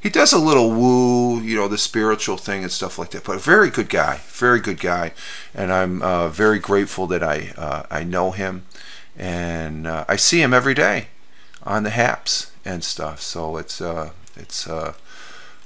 He 0.00 0.08
does 0.10 0.32
a 0.32 0.38
little 0.38 0.70
woo, 0.70 1.40
you 1.40 1.56
know, 1.56 1.66
the 1.66 1.76
spiritual 1.76 2.36
thing 2.36 2.62
and 2.62 2.70
stuff 2.70 3.00
like 3.00 3.10
that. 3.10 3.24
But 3.24 3.36
a 3.36 3.40
very 3.40 3.68
good 3.68 3.88
guy, 3.88 4.20
very 4.28 4.60
good 4.60 4.78
guy, 4.78 5.12
and 5.52 5.72
I'm 5.72 6.02
uh, 6.02 6.28
very 6.28 6.60
grateful 6.60 7.06
that 7.08 7.22
I 7.22 7.52
uh, 7.56 7.82
I 7.90 8.04
know 8.04 8.30
him, 8.30 8.64
and 9.16 9.86
uh, 9.86 10.04
I 10.08 10.16
see 10.16 10.40
him 10.40 10.54
every 10.54 10.74
day 10.74 11.08
on 11.64 11.82
the 11.82 11.90
Haps 11.90 12.52
and 12.68 12.84
stuff. 12.84 13.20
So 13.22 13.56
it's 13.56 13.80
uh, 13.80 14.10
it's 14.36 14.68
uh, 14.68 14.92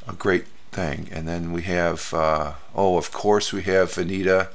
a 0.06 0.12
great 0.12 0.47
thing. 0.71 1.09
And 1.11 1.26
then 1.26 1.52
we 1.52 1.62
have 1.62 2.14
uh, 2.14 2.52
oh, 2.75 2.97
of 2.97 3.11
course 3.11 3.52
we 3.52 3.62
have 3.64 3.99
Anita 3.99 4.49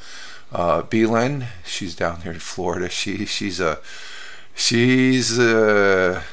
uh, 0.51 0.81
Beelan. 0.83 1.47
She's 1.65 1.95
down 1.95 2.21
here 2.21 2.31
in 2.31 2.39
Florida. 2.39 2.89
She 2.89 3.25
she's 3.25 3.59
a 3.59 3.79
she's 4.55 5.37
uh, 5.37 6.23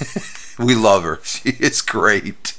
we 0.58 0.74
love 0.74 1.02
her. 1.02 1.20
She 1.24 1.50
is 1.50 1.82
great. 1.82 2.56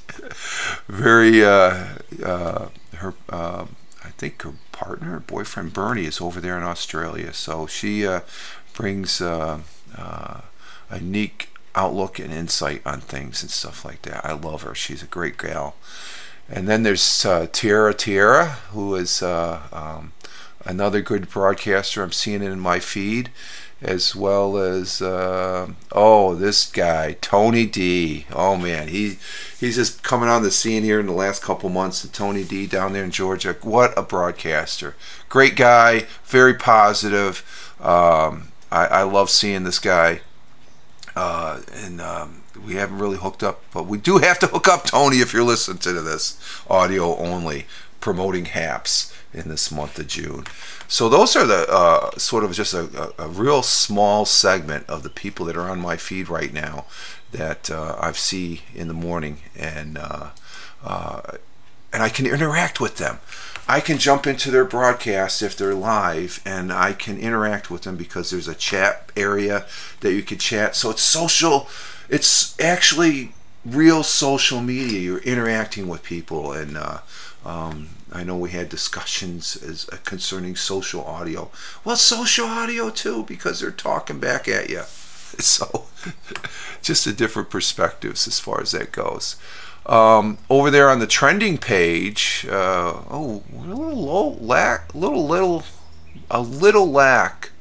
Very 0.87 1.43
uh, 1.43 1.95
uh, 2.23 2.67
her. 2.95 3.13
Uh, 3.29 3.65
I 4.03 4.09
think 4.19 4.41
her 4.41 4.53
partner, 4.71 5.19
boyfriend 5.19 5.73
Bernie, 5.73 6.05
is 6.05 6.21
over 6.21 6.39
there 6.39 6.57
in 6.57 6.63
Australia. 6.63 7.33
So 7.33 7.67
she 7.67 8.07
brings 8.73 9.21
a 9.21 9.61
unique 10.91 11.49
outlook 11.77 12.17
and 12.17 12.33
insight 12.33 12.81
on 12.85 12.99
things 12.99 13.43
and 13.43 13.51
stuff 13.51 13.85
like 13.85 14.01
that. 14.01 14.25
I 14.25 14.33
love 14.33 14.63
her. 14.63 14.73
She's 14.73 15.03
a 15.03 15.07
great 15.07 15.37
gal. 15.37 15.75
And 16.49 16.67
then 16.67 16.83
there's 16.83 17.25
uh, 17.25 17.47
Tierra 17.51 17.93
Tierra, 17.93 18.45
who 18.71 18.95
is 18.95 19.21
uh, 19.21 19.61
um, 19.71 20.13
another 20.65 21.01
good 21.01 21.29
broadcaster. 21.29 22.01
I'm 22.01 22.11
seeing 22.11 22.41
it 22.41 22.51
in 22.51 22.59
my 22.59 22.79
feed, 22.79 23.29
as 23.81 24.15
well 24.15 24.57
as 24.57 25.01
uh, 25.01 25.67
oh, 25.91 26.33
this 26.33 26.65
guy 26.65 27.17
Tony 27.21 27.65
D. 27.65 28.25
Oh 28.31 28.55
man, 28.55 28.87
he 28.87 29.17
he's 29.59 29.75
just 29.75 30.03
coming 30.03 30.29
on 30.29 30.41
the 30.41 30.51
scene 30.51 30.83
here 30.83 30.99
in 30.99 31.05
the 31.05 31.11
last 31.11 31.43
couple 31.43 31.69
months. 31.69 32.03
And 32.03 32.13
Tony 32.13 32.43
D. 32.43 32.65
down 32.65 32.93
there 32.93 33.03
in 33.03 33.11
Georgia, 33.11 33.55
what 33.61 33.95
a 33.97 34.01
broadcaster! 34.01 34.95
Great 35.29 35.55
guy, 35.57 36.07
very 36.23 36.53
positive. 36.55 37.43
Um, 37.79 38.53
I, 38.71 38.87
I 38.87 39.03
love 39.03 39.29
seeing 39.29 39.63
this 39.63 39.79
guy 39.79 40.21
uh, 41.17 41.61
and 41.73 41.99
um, 41.99 42.43
we 42.63 42.75
haven't 42.75 42.99
really 42.99 43.17
hooked 43.17 43.41
up, 43.41 43.63
but 43.73 43.87
we 43.87 43.97
do 43.97 44.19
have 44.19 44.37
to 44.37 44.47
hook 44.47 44.67
up, 44.67 44.85
Tony, 44.85 45.17
if 45.17 45.33
you're 45.33 45.43
listening 45.43 45.79
to 45.79 45.93
this 45.93 46.39
audio 46.69 47.17
only, 47.17 47.65
promoting 47.99 48.45
HAPS 48.45 49.11
in 49.33 49.49
this 49.49 49.71
month 49.71 49.97
of 49.97 50.05
June. 50.05 50.45
So 50.87 51.09
those 51.09 51.35
are 51.35 51.47
the 51.47 51.65
uh, 51.69 52.11
sort 52.19 52.43
of 52.43 52.53
just 52.53 52.75
a, 52.75 53.13
a, 53.19 53.25
a, 53.25 53.27
real 53.27 53.63
small 53.63 54.25
segment 54.25 54.87
of 54.87 55.01
the 55.01 55.09
people 55.09 55.47
that 55.47 55.57
are 55.57 55.67
on 55.67 55.81
my 55.81 55.97
feed 55.97 56.29
right 56.29 56.53
now 56.53 56.85
that 57.31 57.71
uh, 57.71 57.97
I 57.99 58.11
see 58.11 58.61
in 58.75 58.87
the 58.87 58.93
morning, 58.93 59.39
and 59.55 59.97
uh, 59.97 60.29
uh, 60.83 61.21
and 61.91 62.03
I 62.03 62.09
can 62.09 62.27
interact 62.27 62.79
with 62.79 62.97
them. 62.97 63.17
I 63.67 63.81
can 63.81 63.97
jump 63.97 64.25
into 64.25 64.49
their 64.49 64.63
broadcast 64.63 65.41
if 65.41 65.57
they're 65.57 65.73
live 65.73 66.41
and 66.45 66.71
I 66.71 66.93
can 66.93 67.19
interact 67.19 67.69
with 67.69 67.81
them 67.81 67.97
because 67.97 68.29
there's 68.29 68.47
a 68.47 68.55
chat 68.55 69.11
area 69.17 69.65
that 69.99 70.13
you 70.13 70.23
can 70.23 70.37
chat. 70.37 70.75
So 70.75 70.89
it's 70.89 71.01
social, 71.01 71.67
it's 72.09 72.57
actually 72.61 73.33
real 73.65 74.03
social 74.03 74.61
media. 74.61 74.99
You're 74.99 75.19
interacting 75.19 75.87
with 75.87 76.03
people, 76.03 76.53
and 76.53 76.77
uh, 76.77 76.99
um, 77.45 77.89
I 78.11 78.23
know 78.23 78.37
we 78.37 78.51
had 78.51 78.69
discussions 78.69 79.57
as 79.57 79.87
uh, 79.91 79.97
concerning 80.03 80.55
social 80.55 81.03
audio. 81.03 81.51
Well, 81.83 81.97
social 81.97 82.47
audio 82.47 82.89
too 82.89 83.23
because 83.23 83.59
they're 83.59 83.71
talking 83.71 84.19
back 84.19 84.47
at 84.47 84.69
you. 84.69 84.83
So, 85.39 85.85
just 86.81 87.05
a 87.05 87.11
different 87.11 87.49
perspectives 87.49 88.27
as 88.27 88.39
far 88.39 88.61
as 88.61 88.71
that 88.71 88.93
goes. 88.93 89.35
Um, 89.87 90.37
over 90.49 90.69
there 90.69 90.89
on 90.89 90.99
the 90.99 91.07
trending 91.07 91.57
page, 91.57 92.45
uh, 92.49 93.01
oh, 93.09 93.41
a 93.57 93.61
little 93.61 93.95
low, 93.95 94.29
lack, 94.41 94.93
little 94.93 95.25
little, 95.25 95.63
a 96.29 96.41
little 96.41 96.91
lack 96.91 97.51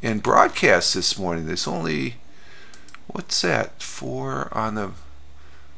in 0.00 0.20
broadcast 0.20 0.94
this 0.94 1.18
morning. 1.18 1.46
There's 1.46 1.68
only 1.68 2.14
what's 3.08 3.42
that? 3.42 3.82
Four 3.82 4.48
on 4.56 4.74
the 4.74 4.92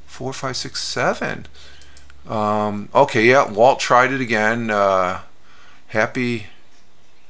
four, 0.06 0.32
five, 0.32 0.56
six, 0.56 0.82
seven. 0.82 1.46
Um, 2.28 2.90
okay, 2.94 3.24
yeah, 3.24 3.50
Walt 3.50 3.80
tried 3.80 4.12
it 4.12 4.20
again. 4.20 4.70
Uh, 4.70 5.22
happy 5.88 6.46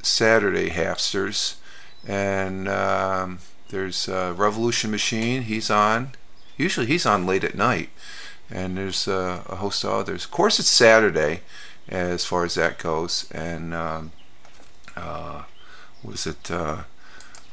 Saturday, 0.02 0.70
Hapsters, 0.70 1.56
and 2.06 2.68
um, 2.68 3.38
there's 3.70 4.08
uh, 4.10 4.34
Revolution 4.36 4.90
Machine. 4.90 5.42
He's 5.42 5.70
on. 5.70 6.12
Usually 6.56 6.86
he's 6.86 7.06
on 7.06 7.24
late 7.24 7.44
at 7.44 7.54
night. 7.54 7.88
And 8.50 8.78
there's 8.78 9.06
uh, 9.06 9.42
a 9.46 9.56
host 9.56 9.84
of 9.84 9.90
others. 9.90 10.24
Of 10.24 10.30
course, 10.30 10.58
it's 10.58 10.68
Saturday 10.68 11.40
as 11.88 12.24
far 12.24 12.44
as 12.44 12.54
that 12.54 12.78
goes. 12.78 13.30
And 13.30 13.74
um, 13.74 14.12
uh, 14.96 15.42
was 16.02 16.26
it? 16.26 16.50
Uh, 16.50 16.84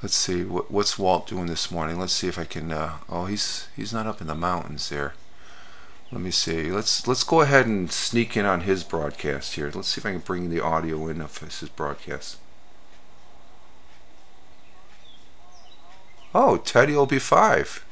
let's 0.01 0.15
see. 0.15 0.43
What, 0.43 0.71
what's 0.71 0.97
Walt 0.97 1.27
doing 1.27 1.47
this 1.47 1.69
morning? 1.69 1.99
Let's 1.99 2.13
see 2.13 2.27
if 2.27 2.39
I 2.39 2.45
can. 2.45 2.71
Uh, 2.71 2.97
oh, 3.09 3.25
he's 3.25 3.67
he's 3.75 3.93
not 3.93 4.07
up 4.07 4.21
in 4.21 4.27
the 4.27 4.35
mountains 4.35 4.89
there. 4.89 5.13
Let 6.11 6.21
me 6.21 6.31
see. 6.31 6.71
Let's 6.71 7.07
let's 7.07 7.23
go 7.23 7.41
ahead 7.41 7.65
and 7.65 7.91
sneak 7.91 8.37
in 8.37 8.45
on 8.45 8.61
his 8.61 8.83
broadcast 8.83 9.55
here. 9.55 9.71
Let's 9.73 9.89
see 9.89 9.99
if 9.99 10.05
I 10.05 10.11
can 10.11 10.19
bring 10.19 10.49
the 10.49 10.61
audio 10.61 11.07
in 11.07 11.19
of 11.19 11.37
his 11.39 11.69
broadcast. 11.69 12.37
Oh, 16.33 16.57
Teddy 16.57 16.93
will 16.93 17.05
be 17.05 17.19
five. 17.19 17.84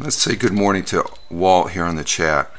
Let's 0.00 0.14
say 0.14 0.36
good 0.36 0.52
morning 0.52 0.84
to 0.86 1.04
Walt 1.28 1.72
here 1.72 1.82
on 1.82 1.96
the 1.96 2.04
chat. 2.04 2.52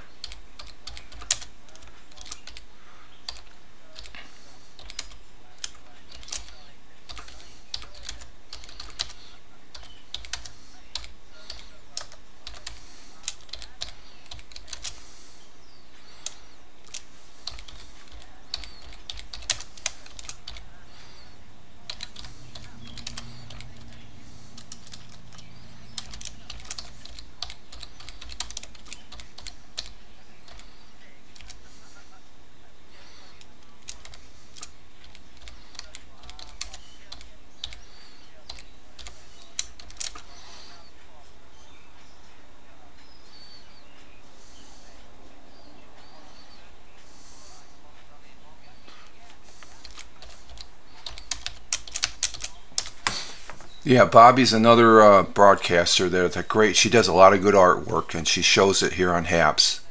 Yeah, 53.90 54.06
Bobby's 54.06 54.54
another 54.54 55.02
uh, 55.02 55.24
broadcaster 55.24 56.10
there. 56.10 56.30
That 56.30 56.48
great. 56.48 56.76
She 56.76 56.92
does 56.92 57.08
a 57.08 57.14
lot 57.14 57.34
of 57.34 57.42
good 57.42 57.56
artwork, 57.56 58.14
and 58.14 58.28
she 58.28 58.44
shows 58.44 58.84
it 58.84 58.94
here 58.94 59.12
on 59.12 59.26
Haps. 59.26 59.82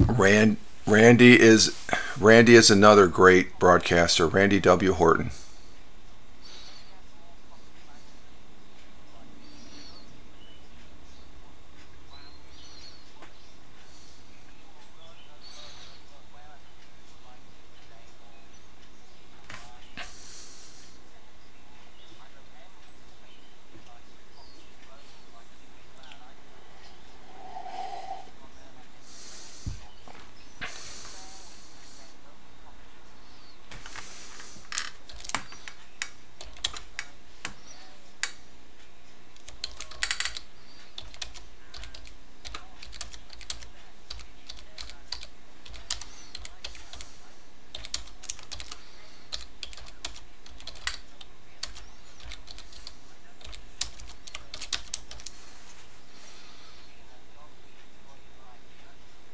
Rand 0.00 0.56
Randy 0.84 1.38
is 1.40 1.80
Randy 2.18 2.56
is 2.56 2.72
another 2.72 3.06
great 3.06 3.56
broadcaster. 3.60 4.26
Randy 4.26 4.58
W. 4.58 4.92
Horton. 4.92 5.30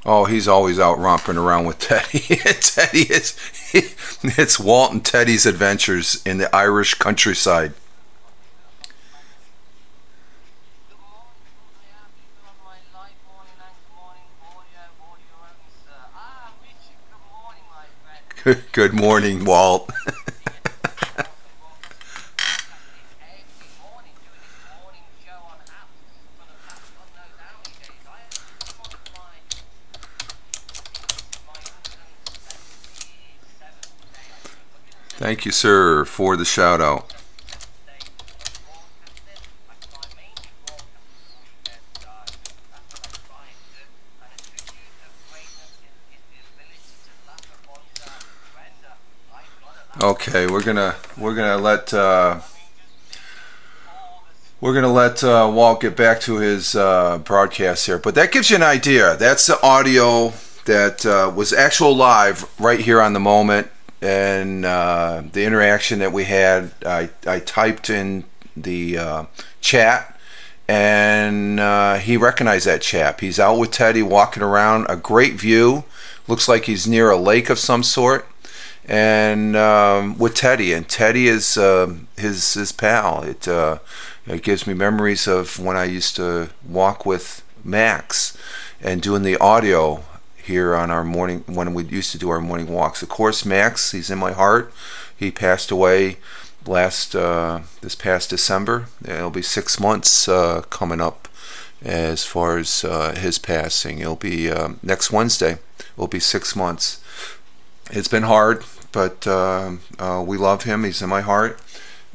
Oh, 0.08 0.24
he's 0.24 0.46
always 0.46 0.78
out 0.78 1.00
romping 1.00 1.36
around 1.36 1.66
with 1.66 1.78
Teddy. 1.80 2.20
Teddy 2.60 3.12
is 3.12 3.36
it's 4.22 4.60
Walt 4.60 4.92
and 4.92 5.04
Teddy's 5.04 5.46
adventures 5.46 6.22
in 6.24 6.38
the 6.38 6.54
Irish 6.54 6.94
countryside. 6.94 7.72
Good 18.70 18.92
morning, 18.92 19.44
Walt. 19.44 19.90
Thank 35.16 35.46
you, 35.46 35.50
sir, 35.50 36.04
for 36.04 36.36
the 36.36 36.44
shout 36.44 36.82
out. 36.82 37.14
Okay, 50.02 50.46
we're 50.46 50.62
gonna 50.62 50.96
we're 51.16 51.34
gonna 51.34 51.56
let 51.56 51.94
uh, 51.94 52.40
we're 54.60 54.74
gonna 54.74 54.92
let 54.92 55.24
uh, 55.24 55.50
Walt 55.50 55.80
get 55.80 55.96
back 55.96 56.20
to 56.20 56.36
his 56.36 56.76
uh, 56.76 57.16
broadcast 57.24 57.86
here, 57.86 57.98
but 57.98 58.14
that 58.16 58.32
gives 58.32 58.50
you 58.50 58.56
an 58.56 58.62
idea. 58.62 59.16
That's 59.16 59.46
the 59.46 59.58
audio 59.62 60.34
that 60.66 61.06
uh, 61.06 61.32
was 61.34 61.54
actual 61.54 61.96
live 61.96 62.44
right 62.60 62.80
here 62.80 63.00
on 63.00 63.14
the 63.14 63.20
moment 63.20 63.70
and 64.02 64.64
uh, 64.64 65.22
the 65.32 65.44
interaction 65.44 65.98
that 66.00 66.12
we 66.12 66.24
had. 66.24 66.72
I, 66.84 67.10
I 67.26 67.40
typed 67.40 67.90
in 67.90 68.24
the 68.56 68.98
uh, 68.98 69.24
chat 69.60 70.16
and 70.68 71.60
uh, 71.60 71.96
he 71.96 72.16
recognized 72.16 72.66
that 72.66 72.82
chap. 72.82 73.20
He's 73.20 73.38
out 73.38 73.58
with 73.58 73.70
Teddy, 73.70 74.02
walking 74.02 74.42
around. 74.42 74.86
A 74.88 74.96
great 74.96 75.34
view. 75.34 75.84
Looks 76.26 76.48
like 76.48 76.64
he's 76.64 76.86
near 76.88 77.10
a 77.10 77.16
lake 77.16 77.50
of 77.50 77.58
some 77.58 77.84
sort, 77.84 78.26
and 78.84 79.54
um, 79.54 80.18
with 80.18 80.34
Teddy. 80.34 80.72
And 80.72 80.88
Teddy 80.88 81.28
is 81.28 81.56
uh, 81.56 81.94
his 82.16 82.54
his 82.54 82.72
pal. 82.72 83.22
It 83.22 83.46
uh, 83.46 83.78
it 84.26 84.42
gives 84.42 84.66
me 84.66 84.74
memories 84.74 85.28
of 85.28 85.60
when 85.60 85.76
I 85.76 85.84
used 85.84 86.16
to 86.16 86.50
walk 86.68 87.06
with 87.06 87.44
Max 87.62 88.36
and 88.80 89.00
doing 89.00 89.22
the 89.22 89.36
audio 89.36 90.02
here 90.46 90.74
on 90.74 90.90
our 90.90 91.04
morning 91.04 91.44
when 91.46 91.74
we 91.74 91.84
used 91.84 92.12
to 92.12 92.18
do 92.18 92.30
our 92.30 92.40
morning 92.40 92.68
walks. 92.68 93.02
Of 93.02 93.08
course, 93.08 93.44
Max, 93.44 93.92
he's 93.92 94.10
in 94.10 94.18
my 94.18 94.32
heart. 94.32 94.72
He 95.16 95.30
passed 95.30 95.70
away 95.70 96.16
last 96.66 97.14
uh, 97.14 97.60
this 97.80 97.94
past 97.94 98.30
December. 98.30 98.86
It'll 99.04 99.30
be 99.30 99.42
six 99.42 99.78
months 99.78 100.28
uh, 100.28 100.62
coming 100.70 101.00
up 101.00 101.28
as 101.82 102.24
far 102.24 102.58
as 102.58 102.84
uh, 102.84 103.14
his 103.14 103.38
passing. 103.38 103.98
It'll 103.98 104.16
be 104.16 104.50
um, 104.50 104.80
next 104.82 105.10
Wednesday. 105.10 105.58
It'll 105.94 106.08
be 106.08 106.20
six 106.20 106.56
months. 106.56 107.02
It's 107.90 108.08
been 108.08 108.24
hard, 108.24 108.64
but 108.92 109.26
um, 109.26 109.80
uh, 109.98 110.22
we 110.26 110.36
love 110.36 110.64
him. 110.64 110.84
He's 110.84 111.02
in 111.02 111.08
my 111.08 111.20
heart, 111.20 111.60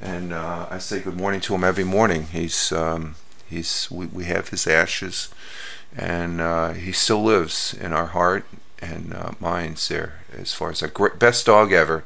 and 0.02 0.34
uh, 0.34 0.68
I 0.70 0.80
say 0.80 1.00
good 1.00 1.18
morning 1.18 1.42
to 1.42 1.56
him 1.56 1.64
every 1.64 1.86
morning. 1.86 2.28
He's 2.32 2.72
um, 2.72 3.16
he's 3.50 3.90
we, 3.90 4.08
we 4.08 4.26
have 4.26 4.50
his 4.50 4.68
ashes, 4.68 5.30
and 5.98 6.42
uh, 6.42 6.74
he 6.74 6.92
still 6.92 7.24
lives 7.24 7.74
in 7.74 7.94
our 7.94 8.08
heart 8.08 8.46
and 8.82 9.16
minds 9.40 9.88
there. 9.88 10.22
As 10.36 10.54
far 10.54 10.70
as 10.72 10.82
a 10.82 10.88
great, 10.88 11.20
best 11.20 11.46
dog 11.46 11.72
ever. 11.72 12.04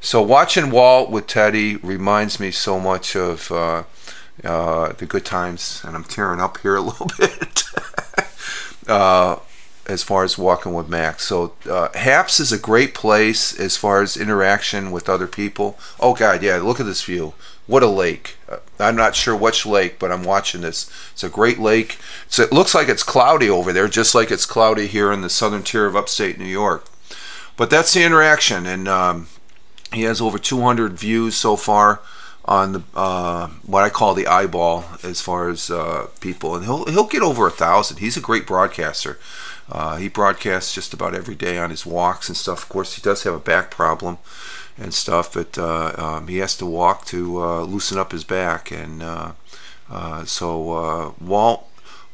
So 0.00 0.22
watching 0.22 0.70
Walt 0.70 1.10
with 1.10 1.26
Teddy 1.26 1.76
reminds 1.76 2.38
me 2.38 2.50
so 2.50 2.78
much 2.78 3.16
of 3.16 3.50
uh, 3.50 3.84
uh, 4.44 4.92
the 4.92 5.06
good 5.06 5.24
times, 5.24 5.82
and 5.84 5.96
I'm 5.96 6.04
tearing 6.04 6.40
up 6.40 6.58
here 6.58 6.76
a 6.76 6.80
little 6.80 7.08
bit. 7.18 7.64
uh, 8.88 9.40
as 9.86 10.02
far 10.02 10.24
as 10.24 10.36
walking 10.36 10.74
with 10.74 10.88
Max, 10.88 11.24
so 11.24 11.54
uh, 11.68 11.88
Haps 11.94 12.40
is 12.40 12.52
a 12.52 12.58
great 12.58 12.92
place 12.92 13.58
as 13.58 13.76
far 13.76 14.02
as 14.02 14.16
interaction 14.16 14.90
with 14.90 15.08
other 15.08 15.28
people. 15.28 15.78
Oh 16.00 16.12
God, 16.14 16.42
yeah! 16.42 16.56
Look 16.56 16.80
at 16.80 16.86
this 16.86 17.02
view. 17.02 17.34
What 17.66 17.82
a 17.82 17.88
lake! 17.88 18.36
Uh, 18.48 18.58
I'm 18.78 18.96
not 18.96 19.16
sure 19.16 19.34
which 19.34 19.66
lake, 19.66 19.98
but 19.98 20.12
I'm 20.12 20.22
watching 20.22 20.60
this. 20.60 20.90
It's 21.12 21.24
a 21.24 21.28
great 21.28 21.58
lake. 21.58 21.98
So 22.28 22.42
it 22.42 22.52
looks 22.52 22.74
like 22.74 22.88
it's 22.88 23.02
cloudy 23.02 23.50
over 23.50 23.72
there, 23.72 23.88
just 23.88 24.14
like 24.14 24.30
it's 24.30 24.46
cloudy 24.46 24.86
here 24.86 25.10
in 25.10 25.22
the 25.22 25.30
southern 25.30 25.62
tier 25.62 25.86
of 25.86 25.96
upstate 25.96 26.38
New 26.38 26.44
York. 26.44 26.86
But 27.56 27.70
that's 27.70 27.94
the 27.94 28.04
interaction, 28.04 28.66
and 28.66 28.86
um, 28.86 29.28
he 29.92 30.02
has 30.02 30.20
over 30.20 30.38
200 30.38 30.92
views 30.92 31.36
so 31.36 31.56
far 31.56 32.00
on 32.44 32.72
the 32.72 32.82
uh, 32.94 33.48
what 33.64 33.82
I 33.82 33.90
call 33.90 34.14
the 34.14 34.28
eyeball 34.28 34.84
as 35.02 35.20
far 35.20 35.48
as 35.48 35.70
uh, 35.70 36.08
people, 36.20 36.54
and 36.54 36.64
he'll 36.64 36.84
he'll 36.86 37.06
get 37.06 37.22
over 37.22 37.46
a 37.46 37.50
thousand. 37.50 37.98
He's 37.98 38.16
a 38.16 38.20
great 38.20 38.46
broadcaster. 38.46 39.18
Uh, 39.70 39.96
he 39.96 40.08
broadcasts 40.08 40.72
just 40.72 40.94
about 40.94 41.14
every 41.14 41.34
day 41.34 41.58
on 41.58 41.70
his 41.70 41.84
walks 41.84 42.28
and 42.28 42.36
stuff. 42.36 42.62
Of 42.62 42.68
course, 42.68 42.94
he 42.94 43.02
does 43.02 43.24
have 43.24 43.34
a 43.34 43.40
back 43.40 43.70
problem 43.70 44.18
and 44.78 44.92
stuff, 44.92 45.34
but 45.34 45.56
uh, 45.58 45.92
um, 45.96 46.28
he 46.28 46.38
has 46.38 46.56
to 46.58 46.66
walk 46.66 47.06
to 47.06 47.42
uh, 47.42 47.62
loosen 47.62 47.98
up 47.98 48.12
his 48.12 48.24
back. 48.24 48.70
And 48.70 49.02
uh, 49.02 49.32
so 50.24 51.14
Walt 51.20 51.68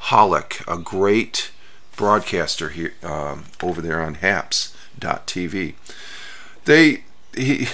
Hollick, 0.04 0.62
a 0.72 0.78
great 0.78 1.50
broadcaster 1.96 2.70
here 2.70 2.94
um, 3.02 3.44
over 3.62 3.80
there 3.80 4.00
on 4.00 4.14
Haps.tv. 4.14 5.74
They 6.64 7.04
he 7.34 7.68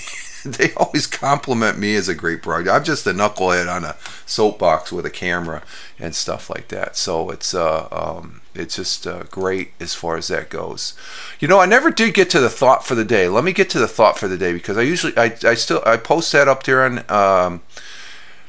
they 0.44 0.72
always 0.74 1.06
compliment 1.06 1.78
me 1.78 1.94
as 1.96 2.08
a 2.08 2.14
great 2.14 2.42
broadcaster. 2.42 2.76
I'm 2.76 2.84
just 2.84 3.06
a 3.06 3.12
knucklehead 3.12 3.74
on 3.74 3.84
a 3.84 3.96
soapbox 4.26 4.92
with 4.92 5.06
a 5.06 5.10
camera 5.10 5.62
and 5.98 6.14
stuff 6.14 6.50
like 6.50 6.68
that. 6.68 6.96
So 6.96 7.30
it's 7.30 7.54
uh, 7.54 7.88
um, 7.90 8.41
it's 8.54 8.76
just 8.76 9.06
uh, 9.06 9.24
great 9.30 9.72
as 9.80 9.94
far 9.94 10.16
as 10.16 10.28
that 10.28 10.50
goes. 10.50 10.94
You 11.40 11.48
know, 11.48 11.60
I 11.60 11.66
never 11.66 11.90
did 11.90 12.14
get 12.14 12.30
to 12.30 12.40
the 12.40 12.50
thought 12.50 12.86
for 12.86 12.94
the 12.94 13.04
day. 13.04 13.28
Let 13.28 13.44
me 13.44 13.52
get 13.52 13.70
to 13.70 13.78
the 13.78 13.88
thought 13.88 14.18
for 14.18 14.28
the 14.28 14.38
day 14.38 14.52
because 14.52 14.76
I 14.76 14.82
usually 14.82 15.16
I, 15.16 15.36
I 15.44 15.54
still 15.54 15.82
I 15.86 15.96
post 15.96 16.32
that 16.32 16.48
up 16.48 16.62
there 16.64 16.84
on 16.84 16.98
um, 17.10 17.62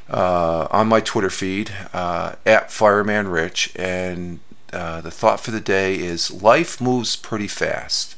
uh, 0.10 0.68
on 0.72 0.88
my 0.88 1.00
Twitter 1.00 1.30
feed 1.30 1.72
uh, 1.94 2.36
at 2.46 2.72
Fireman 2.72 3.28
Rich, 3.28 3.72
and 3.76 4.39
uh, 4.72 5.02
the 5.02 5.12
thought 5.12 5.39
for 5.39 5.52
the 5.52 5.62
day 5.62 5.96
is 5.96 6.32
life 6.32 6.82
moves 6.82 7.16
pretty 7.16 7.48
fast 7.48 8.16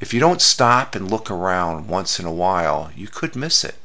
if 0.00 0.12
you 0.12 0.20
don't 0.20 0.42
stop 0.42 0.94
and 0.94 1.10
look 1.10 1.30
around 1.30 1.88
once 1.88 2.20
in 2.20 2.26
a 2.26 2.32
while, 2.32 2.90
you 2.94 3.08
could 3.08 3.34
miss 3.34 3.64
it. 3.64 3.76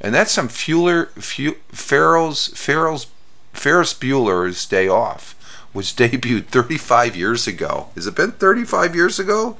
And 0.00 0.14
that's 0.14 0.32
some 0.32 0.48
Fuller, 0.48 1.06
Fu, 1.16 1.52
Ferrell's, 1.68 2.48
Ferrell's, 2.48 3.06
Ferris 3.52 3.94
Bueller's 3.94 4.66
Day 4.66 4.88
Off, 4.88 5.33
which 5.74 5.96
debuted 5.96 6.46
35 6.46 7.16
years 7.16 7.46
ago. 7.46 7.88
Has 7.94 8.06
it 8.06 8.14
been 8.14 8.32
35 8.32 8.94
years 8.94 9.18
ago? 9.18 9.58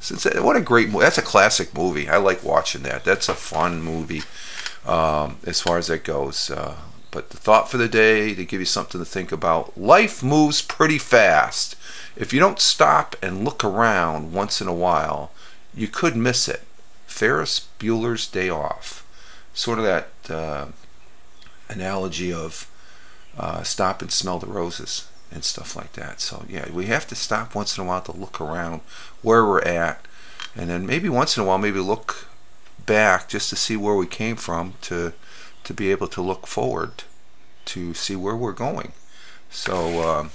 Since 0.00 0.24
what 0.24 0.56
a 0.56 0.60
great 0.60 0.88
movie! 0.88 1.04
That's 1.04 1.18
a 1.18 1.22
classic 1.22 1.74
movie. 1.74 2.08
I 2.08 2.16
like 2.16 2.42
watching 2.42 2.82
that. 2.82 3.04
That's 3.04 3.28
a 3.28 3.34
fun 3.34 3.82
movie 3.82 4.22
um, 4.86 5.36
as 5.44 5.60
far 5.60 5.76
as 5.76 5.88
that 5.88 6.04
goes. 6.04 6.50
Uh, 6.50 6.76
but 7.10 7.30
the 7.30 7.36
thought 7.36 7.70
for 7.70 7.76
the 7.76 7.88
day 7.88 8.34
to 8.34 8.44
give 8.46 8.60
you 8.60 8.66
something 8.66 8.98
to 8.98 9.04
think 9.04 9.30
about: 9.30 9.78
life 9.78 10.22
moves 10.22 10.62
pretty 10.62 10.96
fast. 10.96 11.76
If 12.16 12.32
you 12.32 12.40
don't 12.40 12.58
stop 12.58 13.14
and 13.22 13.44
look 13.44 13.62
around 13.62 14.32
once 14.32 14.62
in 14.62 14.68
a 14.68 14.74
while, 14.74 15.30
you 15.74 15.86
could 15.86 16.16
miss 16.16 16.48
it. 16.48 16.62
Ferris 17.06 17.68
Bueller's 17.78 18.26
Day 18.26 18.48
Off. 18.48 19.06
Sort 19.52 19.78
of 19.78 19.84
that 19.84 20.08
uh, 20.30 20.68
analogy 21.68 22.32
of 22.32 22.70
uh, 23.36 23.62
stop 23.62 24.00
and 24.00 24.10
smell 24.10 24.38
the 24.38 24.46
roses 24.46 25.09
and 25.30 25.44
stuff 25.44 25.76
like 25.76 25.92
that. 25.92 26.20
So, 26.20 26.44
yeah, 26.48 26.70
we 26.70 26.86
have 26.86 27.06
to 27.08 27.14
stop 27.14 27.54
once 27.54 27.76
in 27.76 27.84
a 27.84 27.86
while 27.86 28.02
to 28.02 28.12
look 28.12 28.40
around 28.40 28.80
where 29.22 29.44
we're 29.44 29.62
at. 29.62 30.04
And 30.56 30.68
then 30.68 30.86
maybe 30.86 31.08
once 31.08 31.36
in 31.36 31.42
a 31.42 31.46
while, 31.46 31.58
maybe 31.58 31.80
look 31.80 32.26
back 32.84 33.28
just 33.28 33.50
to 33.50 33.56
see 33.56 33.76
where 33.76 33.94
we 33.94 34.06
came 34.06 34.36
from 34.36 34.74
to, 34.82 35.12
to 35.64 35.74
be 35.74 35.90
able 35.90 36.08
to 36.08 36.22
look 36.22 36.46
forward 36.46 37.04
to 37.66 37.94
see 37.94 38.16
where 38.16 38.36
we're 38.36 38.52
going. 38.52 38.92
So, 39.50 40.08
um, 40.08 40.30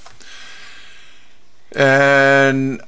and 1.75 2.81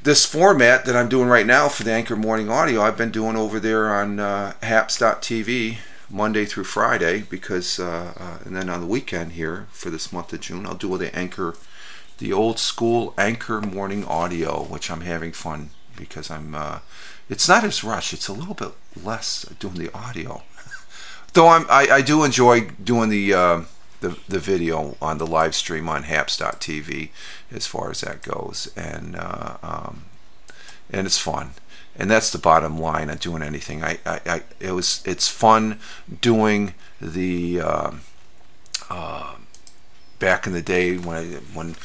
this 0.00 0.24
format 0.24 0.84
that 0.84 0.96
I'm 0.96 1.08
doing 1.08 1.28
right 1.28 1.46
now 1.46 1.68
for 1.68 1.82
the 1.82 1.92
Anchor 1.92 2.16
Morning 2.16 2.48
Audio, 2.48 2.82
I've 2.82 2.96
been 2.96 3.10
doing 3.10 3.36
over 3.36 3.58
there 3.58 3.92
on 3.92 4.20
uh, 4.20 4.54
haps.tv 4.62 5.78
Monday 6.12 6.44
through 6.44 6.64
Friday 6.64 7.22
because, 7.22 7.80
uh, 7.80 8.12
uh, 8.16 8.38
and 8.44 8.54
then 8.54 8.68
on 8.68 8.82
the 8.82 8.86
weekend 8.86 9.32
here 9.32 9.66
for 9.72 9.88
this 9.88 10.12
month 10.12 10.32
of 10.32 10.40
June, 10.40 10.66
I'll 10.66 10.74
do 10.74 10.96
the 10.98 11.14
Anchor, 11.16 11.54
the 12.18 12.32
old 12.32 12.58
school 12.58 13.14
Anchor 13.16 13.62
Morning 13.62 14.04
Audio, 14.04 14.64
which 14.64 14.90
I'm 14.90 15.00
having 15.00 15.32
fun 15.32 15.70
because 15.96 16.30
I'm, 16.30 16.54
uh, 16.54 16.80
it's 17.30 17.48
not 17.48 17.64
as 17.64 17.82
rush, 17.82 18.12
it's 18.12 18.28
a 18.28 18.32
little 18.34 18.54
bit 18.54 18.72
less 19.02 19.46
doing 19.58 19.74
the 19.74 19.94
audio. 19.96 20.42
Though 21.32 21.48
I'm, 21.48 21.64
I, 21.70 21.88
I 21.90 22.02
do 22.02 22.24
enjoy 22.24 22.68
doing 22.84 23.08
the, 23.08 23.32
uh, 23.32 23.62
the, 24.02 24.18
the 24.28 24.38
video 24.38 24.96
on 25.00 25.16
the 25.16 25.26
live 25.26 25.54
stream 25.54 25.88
on 25.88 26.02
haps.tv 26.02 27.08
as 27.50 27.66
far 27.66 27.90
as 27.90 28.02
that 28.02 28.20
goes 28.20 28.70
and 28.76 29.16
uh, 29.16 29.56
um, 29.62 30.04
and 30.90 31.06
it's 31.06 31.18
fun 31.18 31.52
and 31.98 32.10
that's 32.10 32.30
the 32.30 32.38
bottom 32.38 32.78
line 32.78 33.10
on 33.10 33.18
doing 33.18 33.42
anything 33.42 33.82
I, 33.82 33.98
I, 34.06 34.20
I 34.26 34.42
it 34.60 34.72
was 34.72 35.02
it's 35.04 35.28
fun 35.28 35.78
doing 36.20 36.74
the 37.00 37.60
uh, 37.60 37.90
uh, 38.90 39.34
back 40.18 40.46
in 40.46 40.52
the 40.52 40.62
day 40.62 40.96
when 40.96 41.32
when 41.54 41.76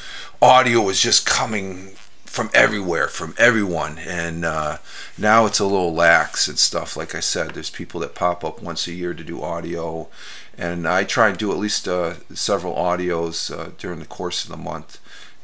audio 0.42 0.82
was 0.82 1.02
just 1.02 1.26
coming 1.26 1.96
from 2.38 2.50
everywhere, 2.54 3.08
from 3.08 3.34
everyone, 3.40 3.98
and 3.98 4.46
uh, 4.46 4.78
now 5.18 5.48
it's 5.48 5.58
a 5.58 5.66
little 5.66 5.94
lax 5.94 6.48
and 6.48 6.60
stuff. 6.60 6.96
Like 6.96 7.16
I 7.16 7.20
said, 7.20 7.52
there's 7.52 7.72
people 7.72 8.00
that 8.02 8.14
pop 8.14 8.44
up 8.44 8.62
once 8.62 8.86
a 8.86 8.94
year 8.94 9.16
to 9.16 9.24
do 9.24 9.42
audio, 9.42 10.08
and 10.56 10.88
I 10.88 11.04
try 11.04 11.30
and 11.30 11.38
do 11.38 11.52
at 11.52 11.58
least 11.58 11.88
uh, 11.88 12.16
several 12.36 12.76
audios 12.76 13.52
uh, 13.52 13.72
during 13.80 14.00
the 14.00 14.06
course 14.06 14.44
of 14.44 14.52
the 14.52 14.58
month, 14.58 15.00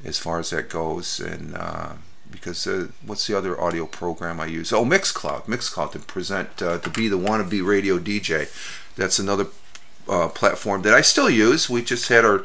as 0.06 0.19
far 0.19 0.38
as 0.38 0.52
that 0.52 0.69
goes. 0.69 1.19
And 1.19 1.56
uh, 1.56 1.93
because 2.33 2.67
uh, 2.67 2.87
what's 3.05 3.27
the 3.27 3.37
other 3.37 3.59
audio 3.61 3.85
program 3.85 4.41
I 4.41 4.47
use? 4.47 4.73
Oh, 4.73 4.83
Mixcloud, 4.83 5.45
Mixcloud 5.45 5.93
to 5.93 5.99
present 5.99 6.61
uh, 6.61 6.79
to 6.79 6.89
be 6.89 7.07
the 7.07 7.17
wannabe 7.17 7.65
radio 7.65 7.97
DJ. 7.97 8.49
That's 8.97 9.19
another 9.19 9.47
uh, 10.09 10.27
platform 10.29 10.81
that 10.81 10.93
I 10.93 11.01
still 11.01 11.29
use. 11.29 11.69
We 11.69 11.83
just 11.83 12.09
had 12.09 12.25
our, 12.25 12.43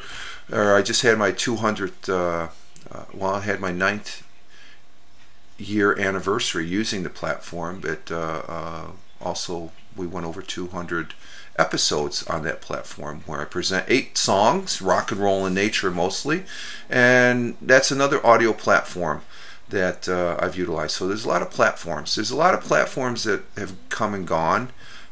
or 0.51 0.75
I 0.75 0.81
just 0.81 1.01
had 1.01 1.17
my 1.17 1.31
200th. 1.31 2.07
well, 3.13 3.33
I 3.33 3.39
had 3.41 3.59
my 3.59 3.71
ninth 3.71 4.23
year 5.57 5.99
anniversary 5.99 6.65
using 6.65 7.03
the 7.03 7.09
platform, 7.09 7.81
but 7.81 8.09
also 9.19 9.71
we 9.97 10.07
went 10.07 10.25
over 10.25 10.41
200 10.41 11.13
episodes 11.57 12.23
on 12.27 12.43
that 12.43 12.61
platform 12.61 13.21
where 13.25 13.41
I 13.41 13.45
present 13.45 13.85
eight 13.89 14.17
songs, 14.17 14.81
rock 14.81 15.11
and 15.11 15.19
roll 15.19 15.45
in 15.45 15.53
nature 15.53 15.91
mostly, 15.91 16.43
and 16.89 17.57
that's 17.61 17.91
another 17.91 18.25
audio 18.25 18.53
platform 18.53 19.21
that 19.69 20.09
uh, 20.09 20.37
I've 20.39 20.55
utilized. 20.55 20.91
So 20.91 21.07
there's 21.07 21.25
a 21.25 21.27
lot 21.27 21.41
of 21.41 21.51
platforms. 21.51 22.15
There's 22.15 22.31
a 22.31 22.35
lot 22.35 22.53
of 22.53 22.61
platforms 22.61 23.23
that 23.23 23.43
have 23.57 23.75
come 23.89 24.13
and 24.13 24.27
gone. 24.27 24.71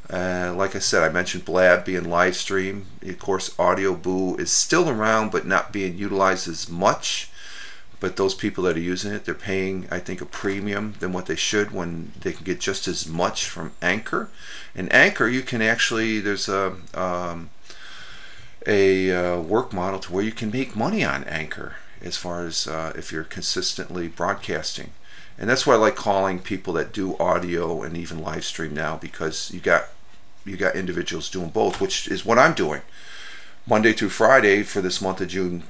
Uh, 0.09 0.53
like 0.55 0.75
I 0.75 0.79
said, 0.79 1.03
I 1.03 1.09
mentioned 1.09 1.45
Blab 1.45 1.85
being 1.85 2.09
live 2.09 2.35
stream. 2.35 2.85
Of 3.01 3.19
course, 3.19 3.57
Audio 3.59 3.93
Boo 3.93 4.35
is 4.37 4.51
still 4.51 4.89
around, 4.89 5.31
but 5.31 5.45
not 5.45 5.73
being 5.73 5.97
utilized 5.97 6.47
as 6.47 6.69
much. 6.69 7.29
But 7.99 8.15
those 8.15 8.35
people 8.35 8.63
that 8.65 8.77
are 8.77 8.81
using 8.81 9.11
it, 9.11 9.25
they're 9.25 9.33
paying, 9.33 9.87
I 9.89 9.99
think, 9.99 10.21
a 10.21 10.25
premium 10.25 10.93
than 10.99 11.13
what 11.13 11.25
they 11.25 11.35
should 11.35 11.71
when 11.71 12.11
they 12.21 12.31
can 12.31 12.43
get 12.43 12.59
just 12.59 12.87
as 12.87 13.07
much 13.07 13.45
from 13.45 13.73
Anchor. 13.81 14.29
And 14.75 14.91
Anchor, 14.93 15.27
you 15.27 15.41
can 15.41 15.61
actually 15.61 16.19
there's 16.19 16.47
a 16.47 16.75
um, 16.93 17.49
a 18.67 19.11
uh, 19.11 19.39
work 19.39 19.73
model 19.73 19.99
to 20.01 20.13
where 20.13 20.23
you 20.23 20.31
can 20.31 20.51
make 20.51 20.75
money 20.75 21.03
on 21.03 21.23
Anchor 21.23 21.75
as 22.01 22.17
far 22.17 22.45
as 22.45 22.67
uh, 22.67 22.93
if 22.95 23.11
you're 23.11 23.23
consistently 23.23 24.07
broadcasting. 24.07 24.91
And 25.37 25.49
that's 25.49 25.67
why 25.67 25.73
I 25.73 25.77
like 25.77 25.95
calling 25.95 26.39
people 26.39 26.73
that 26.73 26.93
do 26.93 27.17
audio 27.17 27.83
and 27.83 27.95
even 27.95 28.21
live 28.21 28.43
stream 28.43 28.73
now 28.73 28.97
because 28.97 29.51
you 29.51 29.59
got 29.59 29.85
you 30.45 30.57
got 30.57 30.75
individuals 30.75 31.29
doing 31.29 31.49
both, 31.49 31.81
which 31.81 32.07
is 32.07 32.25
what 32.25 32.39
I'm 32.39 32.53
doing. 32.53 32.81
Monday 33.67 33.91
through 33.91 34.09
Friday 34.09 34.63
for 34.63 34.81
this 34.81 35.01
month 35.01 35.19
of 35.19 35.27
June, 35.27 35.63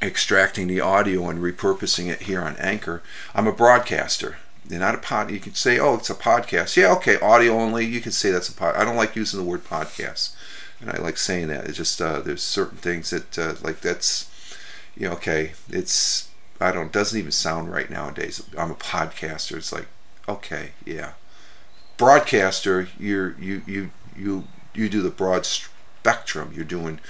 extracting 0.00 0.68
the 0.68 0.80
audio 0.80 1.28
and 1.28 1.40
repurposing 1.40 2.08
it 2.08 2.22
here 2.22 2.40
on 2.40 2.56
Anchor. 2.56 3.02
I'm 3.34 3.48
a 3.48 3.52
broadcaster. 3.52 4.36
You're 4.68 4.80
not 4.80 4.94
a 4.94 4.98
pod. 4.98 5.30
You 5.30 5.40
can 5.40 5.54
say, 5.54 5.78
"Oh, 5.78 5.94
it's 5.96 6.10
a 6.10 6.14
podcast." 6.14 6.76
Yeah, 6.76 6.92
okay, 6.92 7.18
audio 7.20 7.58
only. 7.58 7.84
You 7.84 8.00
can 8.00 8.12
say 8.12 8.30
that's 8.30 8.48
a 8.48 8.54
pod. 8.54 8.76
I 8.76 8.84
don't 8.84 8.96
like 8.96 9.16
using 9.16 9.38
the 9.38 9.44
word 9.44 9.64
podcast, 9.64 10.34
and 10.80 10.90
I 10.90 10.98
like 10.98 11.18
saying 11.18 11.48
that. 11.48 11.66
It's 11.66 11.76
just 11.76 12.00
uh, 12.00 12.20
there's 12.20 12.42
certain 12.42 12.78
things 12.78 13.10
that 13.10 13.38
uh, 13.38 13.54
like 13.62 13.80
that's, 13.80 14.30
you 14.96 15.08
know, 15.08 15.14
okay, 15.14 15.52
it's 15.68 16.28
I 16.60 16.72
don't 16.72 16.92
doesn't 16.92 17.18
even 17.18 17.32
sound 17.32 17.72
right 17.72 17.90
nowadays. 17.90 18.42
I'm 18.56 18.70
a 18.70 18.76
podcaster. 18.76 19.56
It's 19.56 19.72
like, 19.72 19.86
okay, 20.28 20.70
yeah, 20.84 21.12
broadcaster. 21.96 22.88
You're 22.98 23.38
you 23.40 23.62
you 23.66 23.90
you 24.16 24.44
you 24.74 24.88
do 24.88 25.02
the 25.02 25.10
broad 25.10 25.46
spectrum. 25.46 26.52
You're 26.54 26.64
doing, 26.64 27.00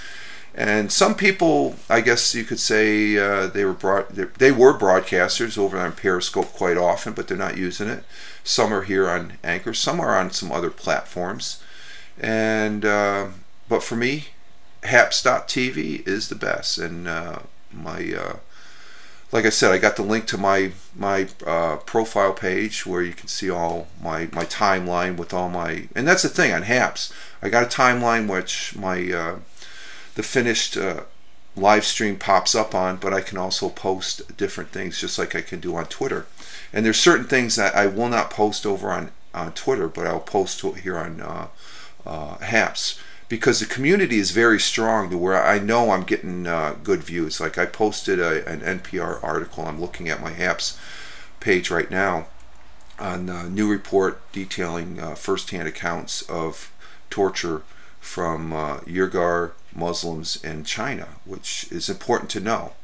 and 0.54 0.90
some 0.90 1.14
people, 1.14 1.76
I 1.90 2.00
guess 2.00 2.34
you 2.34 2.44
could 2.44 2.60
say, 2.60 3.18
uh, 3.18 3.48
they 3.48 3.64
were 3.64 3.72
broad, 3.72 4.08
they 4.10 4.52
were 4.52 4.76
broadcasters 4.78 5.58
over 5.58 5.78
on 5.78 5.92
Periscope 5.92 6.52
quite 6.52 6.76
often, 6.76 7.12
but 7.12 7.28
they're 7.28 7.36
not 7.36 7.58
using 7.58 7.88
it. 7.88 8.04
Some 8.42 8.72
are 8.72 8.82
here 8.82 9.08
on 9.08 9.34
Anchor. 9.42 9.74
Some 9.74 10.00
are 10.00 10.18
on 10.18 10.30
some 10.30 10.52
other 10.52 10.70
platforms, 10.70 11.62
and 12.18 12.84
uh, 12.84 13.28
but 13.68 13.82
for 13.82 13.96
me, 13.96 14.28
Haps.tv 14.84 16.06
is 16.06 16.28
the 16.28 16.34
best, 16.34 16.78
and 16.78 17.08
uh, 17.08 17.40
my 17.74 18.14
uh, 18.16 18.36
like 19.34 19.44
I 19.44 19.50
said, 19.50 19.72
I 19.72 19.78
got 19.78 19.96
the 19.96 20.02
link 20.02 20.26
to 20.26 20.38
my 20.38 20.70
my 20.94 21.26
uh, 21.44 21.76
profile 21.78 22.32
page 22.32 22.86
where 22.86 23.02
you 23.02 23.12
can 23.12 23.26
see 23.26 23.50
all 23.50 23.88
my 24.00 24.28
my 24.32 24.44
timeline 24.44 25.16
with 25.16 25.34
all 25.34 25.48
my 25.48 25.88
and 25.96 26.06
that's 26.06 26.22
the 26.22 26.28
thing 26.28 26.52
on 26.52 26.62
Haps. 26.62 27.12
I 27.42 27.48
got 27.48 27.64
a 27.64 27.76
timeline 27.76 28.28
which 28.28 28.76
my 28.76 29.12
uh, 29.12 29.38
the 30.14 30.22
finished 30.22 30.76
uh, 30.76 31.00
live 31.56 31.84
stream 31.84 32.16
pops 32.16 32.54
up 32.54 32.76
on, 32.76 32.96
but 32.96 33.12
I 33.12 33.20
can 33.20 33.36
also 33.36 33.68
post 33.68 34.36
different 34.36 34.70
things 34.70 35.00
just 35.00 35.18
like 35.18 35.34
I 35.34 35.40
can 35.40 35.58
do 35.58 35.74
on 35.74 35.86
Twitter. 35.86 36.26
And 36.72 36.86
there's 36.86 37.00
certain 37.00 37.26
things 37.26 37.56
that 37.56 37.74
I 37.74 37.86
will 37.86 38.08
not 38.08 38.30
post 38.30 38.64
over 38.64 38.92
on 38.92 39.10
on 39.34 39.52
Twitter, 39.52 39.88
but 39.88 40.06
I'll 40.06 40.20
post 40.20 40.60
here 40.60 40.96
on 40.96 41.20
uh, 41.20 41.48
uh, 42.06 42.38
Haps 42.38 43.00
because 43.34 43.58
the 43.58 43.66
community 43.66 44.18
is 44.18 44.30
very 44.30 44.60
strong 44.60 45.10
to 45.10 45.18
where 45.18 45.44
I 45.44 45.58
know 45.58 45.90
I'm 45.90 46.04
getting 46.04 46.46
uh, 46.46 46.76
good 46.84 47.02
views. 47.02 47.40
Like 47.40 47.58
I 47.58 47.66
posted 47.66 48.20
a, 48.20 48.48
an 48.48 48.60
NPR 48.60 49.18
article. 49.24 49.66
I'm 49.66 49.80
looking 49.80 50.08
at 50.08 50.22
my 50.22 50.30
Haps 50.30 50.78
page 51.40 51.68
right 51.68 51.90
now 51.90 52.28
on 52.96 53.28
a 53.28 53.48
new 53.50 53.68
report 53.68 54.20
detailing 54.30 55.00
uh, 55.00 55.16
firsthand 55.16 55.66
accounts 55.66 56.22
of 56.30 56.72
torture 57.10 57.62
from 57.98 58.52
uh, 58.52 58.78
Uyghur 58.82 59.50
Muslims 59.74 60.42
in 60.44 60.62
China, 60.62 61.08
which 61.24 61.66
is 61.72 61.88
important 61.88 62.30
to 62.30 62.38
know. 62.40 62.74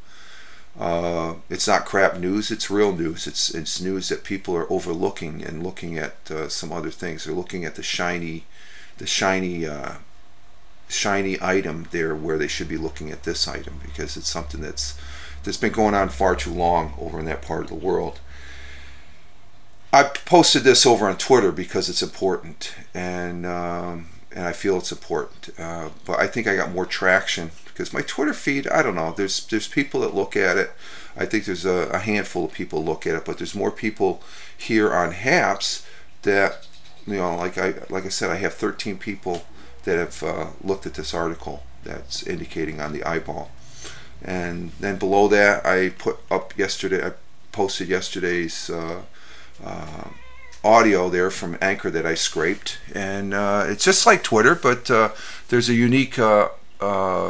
Uh, 0.76 1.34
it's 1.48 1.68
not 1.68 1.86
crap 1.86 2.16
news; 2.18 2.50
it's 2.50 2.68
real 2.68 2.90
news. 2.90 3.28
It's 3.28 3.54
it's 3.54 3.80
news 3.80 4.08
that 4.08 4.24
people 4.24 4.56
are 4.56 4.72
overlooking 4.72 5.44
and 5.44 5.62
looking 5.62 5.96
at 5.96 6.28
uh, 6.28 6.48
some 6.48 6.72
other 6.72 6.90
things. 6.90 7.24
They're 7.24 7.34
looking 7.34 7.64
at 7.64 7.76
the 7.76 7.84
shiny, 7.84 8.46
the 8.98 9.06
shiny 9.06 9.64
uh, 9.64 9.92
shiny 10.90 11.38
item 11.40 11.86
there 11.90 12.14
where 12.14 12.38
they 12.38 12.48
should 12.48 12.68
be 12.68 12.76
looking 12.76 13.10
at 13.10 13.22
this 13.22 13.46
item 13.46 13.80
because 13.84 14.16
it's 14.16 14.28
something 14.28 14.60
that's 14.60 14.98
that's 15.42 15.56
been 15.56 15.72
going 15.72 15.94
on 15.94 16.08
far 16.10 16.36
too 16.36 16.52
long 16.52 16.94
over 16.98 17.18
in 17.18 17.24
that 17.26 17.42
part 17.42 17.62
of 17.62 17.68
the 17.68 17.74
world. 17.74 18.20
I 19.92 20.04
posted 20.04 20.62
this 20.62 20.86
over 20.86 21.08
on 21.08 21.16
Twitter 21.16 21.50
because 21.50 21.88
it's 21.88 22.02
important 22.02 22.74
and 22.94 23.46
um, 23.46 24.06
and 24.32 24.46
I 24.46 24.52
feel 24.52 24.76
it's 24.78 24.92
important. 24.92 25.50
Uh, 25.58 25.90
but 26.04 26.20
I 26.20 26.26
think 26.26 26.46
I 26.46 26.56
got 26.56 26.72
more 26.72 26.86
traction 26.86 27.50
because 27.64 27.92
my 27.92 28.02
Twitter 28.02 28.34
feed, 28.34 28.68
I 28.68 28.82
don't 28.82 28.94
know. 28.94 29.12
There's 29.16 29.46
there's 29.46 29.66
people 29.66 30.00
that 30.00 30.14
look 30.14 30.36
at 30.36 30.56
it. 30.56 30.72
I 31.16 31.26
think 31.26 31.44
there's 31.44 31.64
a, 31.64 31.88
a 31.92 31.98
handful 31.98 32.44
of 32.44 32.52
people 32.52 32.84
look 32.84 33.06
at 33.06 33.14
it, 33.14 33.24
but 33.24 33.38
there's 33.38 33.54
more 33.54 33.70
people 33.70 34.22
here 34.56 34.92
on 34.92 35.12
Haps 35.12 35.86
that 36.22 36.66
you 37.06 37.16
know, 37.16 37.36
like 37.36 37.58
I 37.58 37.74
like 37.88 38.04
I 38.04 38.08
said, 38.10 38.30
I 38.30 38.36
have 38.36 38.54
13 38.54 38.98
people 38.98 39.42
that 39.90 39.98
have 39.98 40.22
uh, 40.22 40.46
looked 40.62 40.86
at 40.86 40.94
this 40.94 41.12
article 41.12 41.64
that's 41.82 42.22
indicating 42.22 42.80
on 42.80 42.92
the 42.92 43.02
eyeball. 43.02 43.50
And 44.22 44.70
then 44.78 44.98
below 44.98 45.26
that, 45.28 45.66
I 45.66 45.88
put 45.88 46.18
up 46.30 46.56
yesterday, 46.56 47.04
I 47.04 47.12
posted 47.50 47.88
yesterday's 47.88 48.70
uh, 48.70 49.02
uh, 49.64 50.08
audio 50.62 51.08
there 51.08 51.30
from 51.32 51.58
Anchor 51.60 51.90
that 51.90 52.06
I 52.06 52.14
scraped. 52.14 52.78
And 52.94 53.34
uh, 53.34 53.64
it's 53.66 53.84
just 53.84 54.06
like 54.06 54.22
Twitter, 54.22 54.54
but 54.54 54.88
uh, 54.92 55.08
there's 55.48 55.68
a 55.68 55.74
unique 55.74 56.16
uh, 56.20 56.50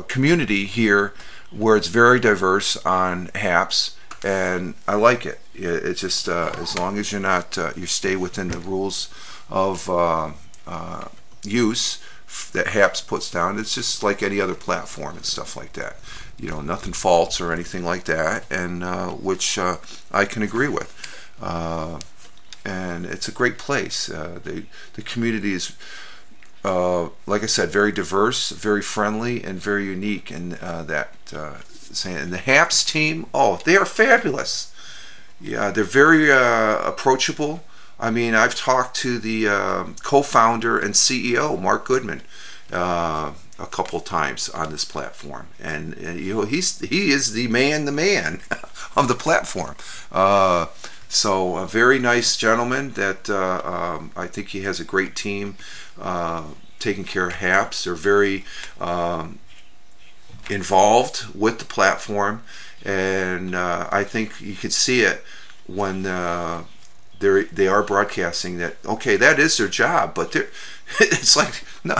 community 0.06 0.66
here 0.66 1.14
where 1.50 1.78
it's 1.78 1.88
very 1.88 2.20
diverse 2.20 2.76
on 2.84 3.30
Haps. 3.34 3.96
And 4.22 4.74
I 4.86 4.96
like 4.96 5.24
it. 5.24 5.40
It's 5.54 6.02
just 6.02 6.28
as 6.28 6.78
long 6.78 6.98
as 6.98 7.10
you're 7.10 7.22
not, 7.22 7.56
you 7.74 7.86
stay 7.86 8.16
within 8.16 8.48
the 8.48 8.58
rules 8.58 9.08
of 9.48 9.88
use 11.42 12.00
that 12.52 12.68
Haps 12.68 13.00
puts 13.00 13.30
down. 13.30 13.58
It's 13.58 13.74
just 13.74 14.02
like 14.02 14.22
any 14.22 14.40
other 14.40 14.54
platform 14.54 15.16
and 15.16 15.24
stuff 15.24 15.56
like 15.56 15.72
that. 15.74 15.96
You 16.38 16.48
know, 16.48 16.60
nothing 16.60 16.92
false 16.92 17.40
or 17.40 17.52
anything 17.52 17.84
like 17.84 18.04
that, 18.04 18.44
and 18.50 18.82
uh, 18.82 19.08
which 19.10 19.58
uh, 19.58 19.76
I 20.10 20.24
can 20.24 20.42
agree 20.42 20.68
with. 20.68 20.96
Uh, 21.40 22.00
and 22.64 23.06
it's 23.06 23.28
a 23.28 23.32
great 23.32 23.58
place. 23.58 24.10
Uh, 24.10 24.38
the 24.42 24.64
the 24.94 25.02
community 25.02 25.52
is, 25.52 25.76
uh, 26.64 27.08
like 27.26 27.42
I 27.42 27.46
said, 27.46 27.70
very 27.70 27.92
diverse, 27.92 28.50
very 28.50 28.82
friendly, 28.82 29.42
and 29.44 29.58
very 29.58 29.84
unique. 29.84 30.30
And 30.30 30.58
uh, 30.60 30.82
that 30.84 31.14
saying, 31.72 32.16
and 32.16 32.32
the 32.32 32.38
Haps 32.38 32.84
team, 32.84 33.26
oh, 33.34 33.60
they 33.64 33.76
are 33.76 33.86
fabulous. 33.86 34.72
Yeah, 35.40 35.70
they're 35.70 35.84
very 35.84 36.30
approachable 36.30 37.64
I 38.00 38.10
mean, 38.10 38.34
I've 38.34 38.54
talked 38.54 38.96
to 38.96 39.18
the 39.18 39.46
uh, 39.46 39.84
co-founder 40.02 40.78
and 40.78 40.94
CEO, 40.94 41.60
Mark 41.60 41.84
Goodman, 41.84 42.22
uh, 42.72 43.32
a 43.58 43.66
couple 43.66 44.00
times 44.00 44.48
on 44.48 44.70
this 44.70 44.86
platform, 44.86 45.48
and, 45.60 45.94
you 46.18 46.34
know 46.34 46.42
he's 46.42 46.80
he 46.80 47.10
is 47.10 47.34
the 47.34 47.46
man, 47.48 47.84
the 47.84 47.92
man 47.92 48.40
of 48.96 49.06
the 49.06 49.14
platform. 49.14 49.76
Uh, 50.10 50.66
so 51.08 51.56
a 51.56 51.66
very 51.66 51.98
nice 51.98 52.36
gentleman 52.36 52.92
that 52.92 53.28
uh, 53.28 53.60
um, 53.64 54.12
I 54.16 54.28
think 54.28 54.48
he 54.48 54.62
has 54.62 54.80
a 54.80 54.84
great 54.84 55.14
team 55.14 55.56
uh, 56.00 56.44
taking 56.78 57.04
care 57.04 57.26
of 57.26 57.34
Haps. 57.34 57.84
They're 57.84 57.94
very 57.94 58.44
um, 58.80 59.40
involved 60.48 61.26
with 61.34 61.58
the 61.58 61.66
platform, 61.66 62.42
and 62.82 63.54
uh, 63.54 63.88
I 63.92 64.04
think 64.04 64.40
you 64.40 64.54
could 64.54 64.72
see 64.72 65.02
it 65.02 65.22
when 65.66 66.06
they 67.20 67.44
they 67.44 67.68
are 67.68 67.82
broadcasting 67.82 68.58
that 68.58 68.76
okay 68.84 69.16
that 69.16 69.38
is 69.38 69.56
their 69.56 69.68
job 69.68 70.14
but 70.14 70.32
they're 70.32 70.48
it's 71.00 71.36
like 71.36 71.64
no 71.84 71.94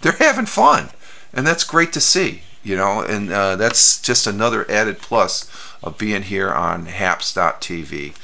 they're 0.00 0.12
having 0.12 0.46
fun 0.46 0.90
and 1.32 1.46
that's 1.46 1.64
great 1.64 1.92
to 1.92 2.00
see 2.00 2.42
you 2.62 2.76
know 2.76 3.00
and 3.00 3.32
uh, 3.32 3.56
that's 3.56 4.00
just 4.00 4.26
another 4.26 4.68
added 4.70 4.98
plus 4.98 5.48
of 5.82 5.96
being 5.98 6.22
here 6.22 6.50
on 6.50 6.86
haps.tv 6.86 8.14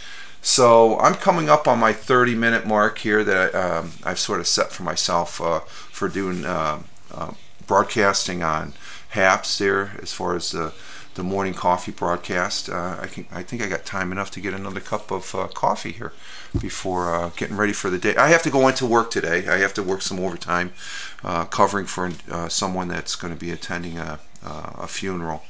so 0.43 0.99
i'm 0.99 1.15
coming 1.15 1.49
up 1.49 1.69
on 1.69 1.79
my 1.79 1.93
30 1.93 2.35
minute 2.35 2.67
mark 2.67 2.99
here 2.99 3.23
that 3.23 3.55
I, 3.55 3.79
um, 3.79 3.93
i've 4.05 4.19
sort 4.19 4.41
of 4.41 4.47
set 4.47 4.73
for 4.73 4.83
myself 4.83 5.41
uh, 5.41 5.61
for 5.61 6.09
doing 6.09 6.45
uh, 6.45 6.81
uh 7.13 7.33
broadcasting 7.67 8.43
on 8.43 8.73
haps 9.11 9.59
there 9.59 9.93
as 10.03 10.13
far 10.13 10.35
as 10.35 10.53
the 10.53 10.73
the 11.19 11.25
morning 11.25 11.53
coffee 11.53 11.91
broadcast. 11.91 12.71
Uh, 12.71 12.97
I 13.03 13.07
can 13.09 13.27
I 13.33 13.43
think 13.43 13.61
I 13.61 13.69
got 13.69 13.85
time 13.85 14.13
enough 14.13 14.31
to 14.31 14.41
get 14.41 14.55
another 14.55 14.79
cup 14.79 15.11
of 15.11 15.35
uh, 15.35 15.49
coffee 15.49 15.91
here 15.91 16.13
before 16.59 17.13
uh, 17.13 17.31
getting 17.37 17.57
ready 17.57 17.73
for 17.73 17.91
the 17.91 17.99
day. 17.99 18.15
I 18.15 18.29
have 18.29 18.43
to 18.45 18.51
go 18.51 18.69
into 18.69 18.87
work 18.87 19.11
today. 19.11 19.49
I 19.49 19.59
have 19.59 19.75
to 19.75 19.83
work 19.83 20.01
some 20.01 20.21
overtime 20.21 20.73
uh, 21.25 21.45
covering 21.47 21.87
for 21.87 22.13
uh, 22.31 22.49
someone 22.49 22.87
that's 22.87 23.17
going 23.17 23.35
to 23.35 23.39
be 23.39 23.51
attending 23.51 23.99
a, 23.99 24.21
a 24.45 24.87
funeral. 24.87 25.43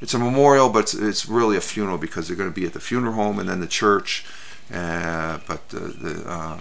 It's 0.00 0.14
a 0.14 0.18
memorial, 0.18 0.68
but 0.68 0.80
it's, 0.80 0.94
it's, 0.94 1.28
really 1.28 1.56
a 1.56 1.60
funeral 1.60 1.96
because 1.96 2.26
they're 2.26 2.36
going 2.36 2.52
to 2.52 2.60
be 2.60 2.66
at 2.66 2.72
the 2.72 2.80
funeral 2.80 3.14
home 3.14 3.38
and 3.38 3.48
then 3.48 3.60
the 3.60 3.68
church. 3.68 4.26
but 4.68 5.68
the, 5.68 5.78
the 5.78 6.60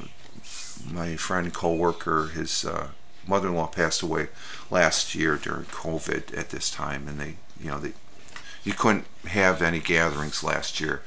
my 0.92 1.16
friend 1.16 1.52
co-worker, 1.52 2.28
his 2.28 2.66
mother-in-law 3.28 3.68
passed 3.68 4.02
away 4.02 4.28
last 4.70 5.16
year 5.16 5.38
during 5.38 5.66
COVID 5.66 6.38
at 6.38 6.50
this 6.50 6.70
time, 6.70 7.08
and 7.08 7.20
they, 7.20 7.36
you 7.62 7.70
know, 7.70 7.80
they 7.80 7.94
you 8.64 8.74
couldn't 8.74 9.06
have 9.28 9.62
any 9.62 9.80
gatherings 9.80 10.44
last 10.44 10.80
year. 10.80 11.02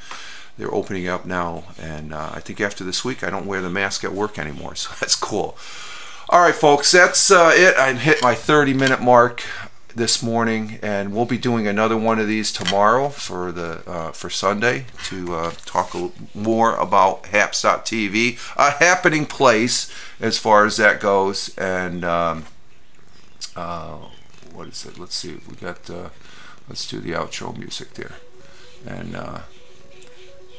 They're 0.59 0.73
opening 0.73 1.09
up 1.09 1.27
now, 1.27 1.65
and 1.81 2.13
uh, 2.13 2.31
I 2.35 2.41
think 2.41 2.61
after 2.61 2.85
this 2.85 3.05
week, 3.05 3.23
I 3.23 3.31
don't 3.31 3.47
wear 3.47 3.61
the 3.61 3.71
mask 3.71 4.05
at 4.05 4.13
work 4.13 4.39
anymore, 4.39 4.75
so 4.77 4.91
that's 5.01 5.15
cool. 5.17 5.57
All 6.29 6.41
right, 6.41 6.55
folks, 6.55 6.91
that's 6.91 7.31
uh, 7.31 7.53
it. 7.55 7.77
I 7.77 7.93
hit 7.93 8.23
my 8.23 8.35
30 8.35 8.75
minute 8.75 9.01
mark 9.01 9.45
this 9.97 10.23
morning, 10.23 10.79
and 10.83 11.13
we'll 11.15 11.25
be 11.25 11.39
doing 11.39 11.67
another 11.67 11.97
one 11.97 12.19
of 12.19 12.29
these 12.29 12.53
tomorrow 12.53 13.09
for 13.09 13.51
the 13.51 13.83
uh, 13.91 14.13
for 14.13 14.29
Sunday 14.29 14.85
to 15.07 15.35
uh, 15.35 15.53
talk 15.65 15.97
more 16.35 16.77
about 16.77 17.27
Haps.tv, 17.27 18.39
a 18.57 18.71
happening 18.73 19.25
place 19.25 19.91
as 20.21 20.39
far 20.39 20.67
as 20.67 20.77
that 20.77 21.01
goes. 21.01 21.57
And 21.57 22.05
um, 22.05 22.45
uh, 23.57 23.97
what 24.53 24.69
is 24.69 24.85
it? 24.85 24.99
Let's 24.99 25.17
see. 25.17 25.39
We 25.49 25.57
got. 25.57 25.89
Uh, 25.89 26.11
let's 26.69 26.87
do 26.87 27.01
the 27.01 27.13
outro 27.13 27.57
music 27.57 27.95
there, 27.95 28.17
and 28.87 29.17
uh, 29.17 29.41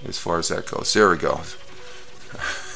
as 0.04 0.18
far 0.18 0.40
as 0.40 0.48
that 0.50 0.66
goes, 0.66 0.92
there 0.94 1.12
we 1.12 1.18
go. 1.18 1.42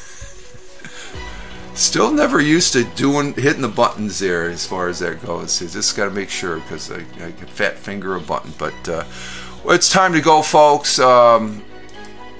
Still 1.74 2.12
never 2.12 2.42
used 2.42 2.74
to 2.74 2.84
doing 2.84 3.34
hitting 3.34 3.62
the 3.62 3.70
buttons 3.70 4.20
there 4.20 4.50
as 4.50 4.68
far 4.68 4.90
as 4.90 5.00
that 5.00 5.26
goes. 5.26 5.62
You 5.62 5.70
just 5.70 5.96
got 5.96 6.06
to 6.06 6.12
make 6.12 6.30
sure 6.30 6.58
because 6.58 6.92
I, 6.92 6.98
I 7.26 7.32
can 7.32 7.48
fat 7.48 7.78
finger 7.78 8.16
a 8.16 8.20
button. 8.20 8.54
But 8.58 8.90
uh, 8.90 9.04
it's 9.66 9.90
time 9.90 10.14
to 10.14 10.22
go, 10.22 10.42
folks. 10.42 11.00
Um, 11.00 11.64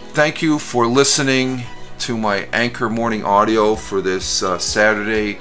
thank 0.10 0.42
you 0.42 0.60
for 0.60 0.86
listening 0.86 1.64
to 2.00 2.18
my 2.18 2.48
Anchor 2.52 2.90
Morning 2.90 3.24
Audio 3.24 3.76
for 3.76 4.02
this 4.02 4.44
uh, 4.44 4.58
Saturday, 4.58 5.40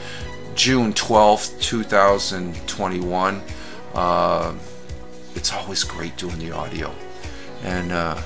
June 0.55 0.93
12th, 0.93 1.61
2021. 1.61 3.43
Uh, 3.95 4.55
it's 5.35 5.53
always 5.53 5.83
great 5.83 6.17
doing 6.17 6.39
the 6.39 6.53
audio. 6.53 6.95
And 7.65 7.91
uh, 7.91 8.21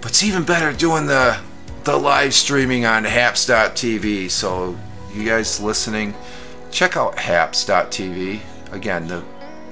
but 0.00 0.10
it's 0.10 0.24
even 0.24 0.42
better 0.42 0.72
doing 0.72 1.06
the 1.06 1.38
the 1.84 1.96
live 1.96 2.34
streaming 2.34 2.84
on 2.84 3.04
haps.tv. 3.04 4.30
So 4.30 4.76
you 5.16 5.24
guys 5.24 5.60
listening, 5.60 6.14
check 6.70 6.96
out 6.96 7.18
haps.tv. 7.18 8.40
Again, 8.72 9.08
the 9.08 9.24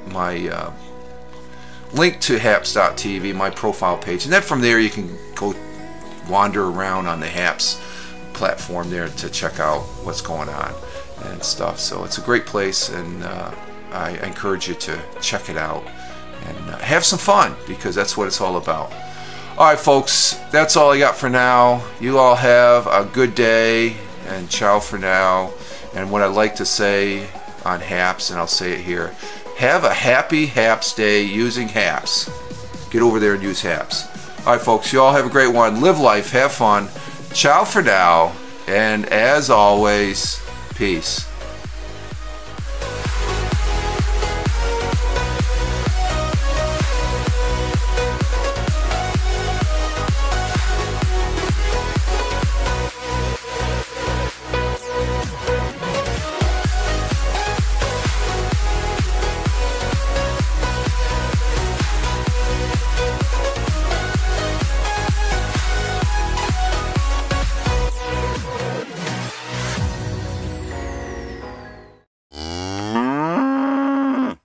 my 0.06 0.48
uh, 0.48 0.72
link 1.92 2.20
to 2.20 2.38
haps.tv, 2.38 3.34
my 3.34 3.50
profile 3.50 3.96
page, 3.96 4.24
and 4.24 4.32
then 4.32 4.42
from 4.42 4.60
there 4.60 4.78
you 4.78 4.90
can 4.90 5.16
go 5.34 5.54
wander 6.28 6.64
around 6.64 7.06
on 7.06 7.20
the 7.20 7.28
Haps 7.28 7.80
platform 8.32 8.90
there 8.90 9.08
to 9.08 9.30
check 9.30 9.60
out 9.60 9.82
what's 10.02 10.20
going 10.20 10.48
on 10.48 10.74
and 11.24 11.42
stuff. 11.42 11.78
So 11.78 12.04
it's 12.04 12.18
a 12.18 12.22
great 12.22 12.46
place, 12.46 12.88
and 12.88 13.22
uh, 13.22 13.54
I 13.92 14.10
encourage 14.26 14.68
you 14.68 14.74
to 14.74 15.00
check 15.20 15.48
it 15.48 15.56
out 15.56 15.84
and 16.46 16.70
uh, 16.70 16.78
have 16.78 17.04
some 17.04 17.18
fun 17.18 17.54
because 17.66 17.94
that's 17.94 18.16
what 18.16 18.26
it's 18.26 18.40
all 18.40 18.56
about. 18.56 18.92
All 19.56 19.68
right, 19.68 19.78
folks, 19.78 20.34
that's 20.50 20.76
all 20.76 20.90
I 20.90 20.98
got 20.98 21.16
for 21.16 21.30
now. 21.30 21.84
You 22.00 22.18
all 22.18 22.34
have 22.34 22.86
a 22.88 23.08
good 23.12 23.34
day 23.34 23.96
and 24.26 24.48
ciao 24.48 24.80
for 24.80 24.98
now. 24.98 25.52
And 25.94 26.10
what 26.10 26.22
I 26.22 26.26
like 26.26 26.56
to 26.56 26.64
say 26.64 27.26
on 27.64 27.80
Haps, 27.80 28.30
and 28.30 28.38
I'll 28.38 28.46
say 28.46 28.72
it 28.72 28.80
here 28.80 29.12
have 29.56 29.84
a 29.84 29.94
happy 29.94 30.46
Haps 30.46 30.94
day 30.94 31.22
using 31.22 31.68
Haps. 31.68 32.28
Get 32.90 33.02
over 33.02 33.20
there 33.20 33.34
and 33.34 33.42
use 33.42 33.62
Haps. 33.62 34.06
All 34.46 34.54
right, 34.54 34.60
folks, 34.60 34.92
you 34.92 35.00
all 35.00 35.12
have 35.12 35.26
a 35.26 35.30
great 35.30 35.52
one. 35.52 35.80
Live 35.80 36.00
life, 36.00 36.30
have 36.32 36.52
fun. 36.52 36.88
Ciao 37.32 37.64
for 37.64 37.82
now. 37.82 38.34
And 38.66 39.06
as 39.06 39.50
always, 39.50 40.42
peace. 40.74 41.33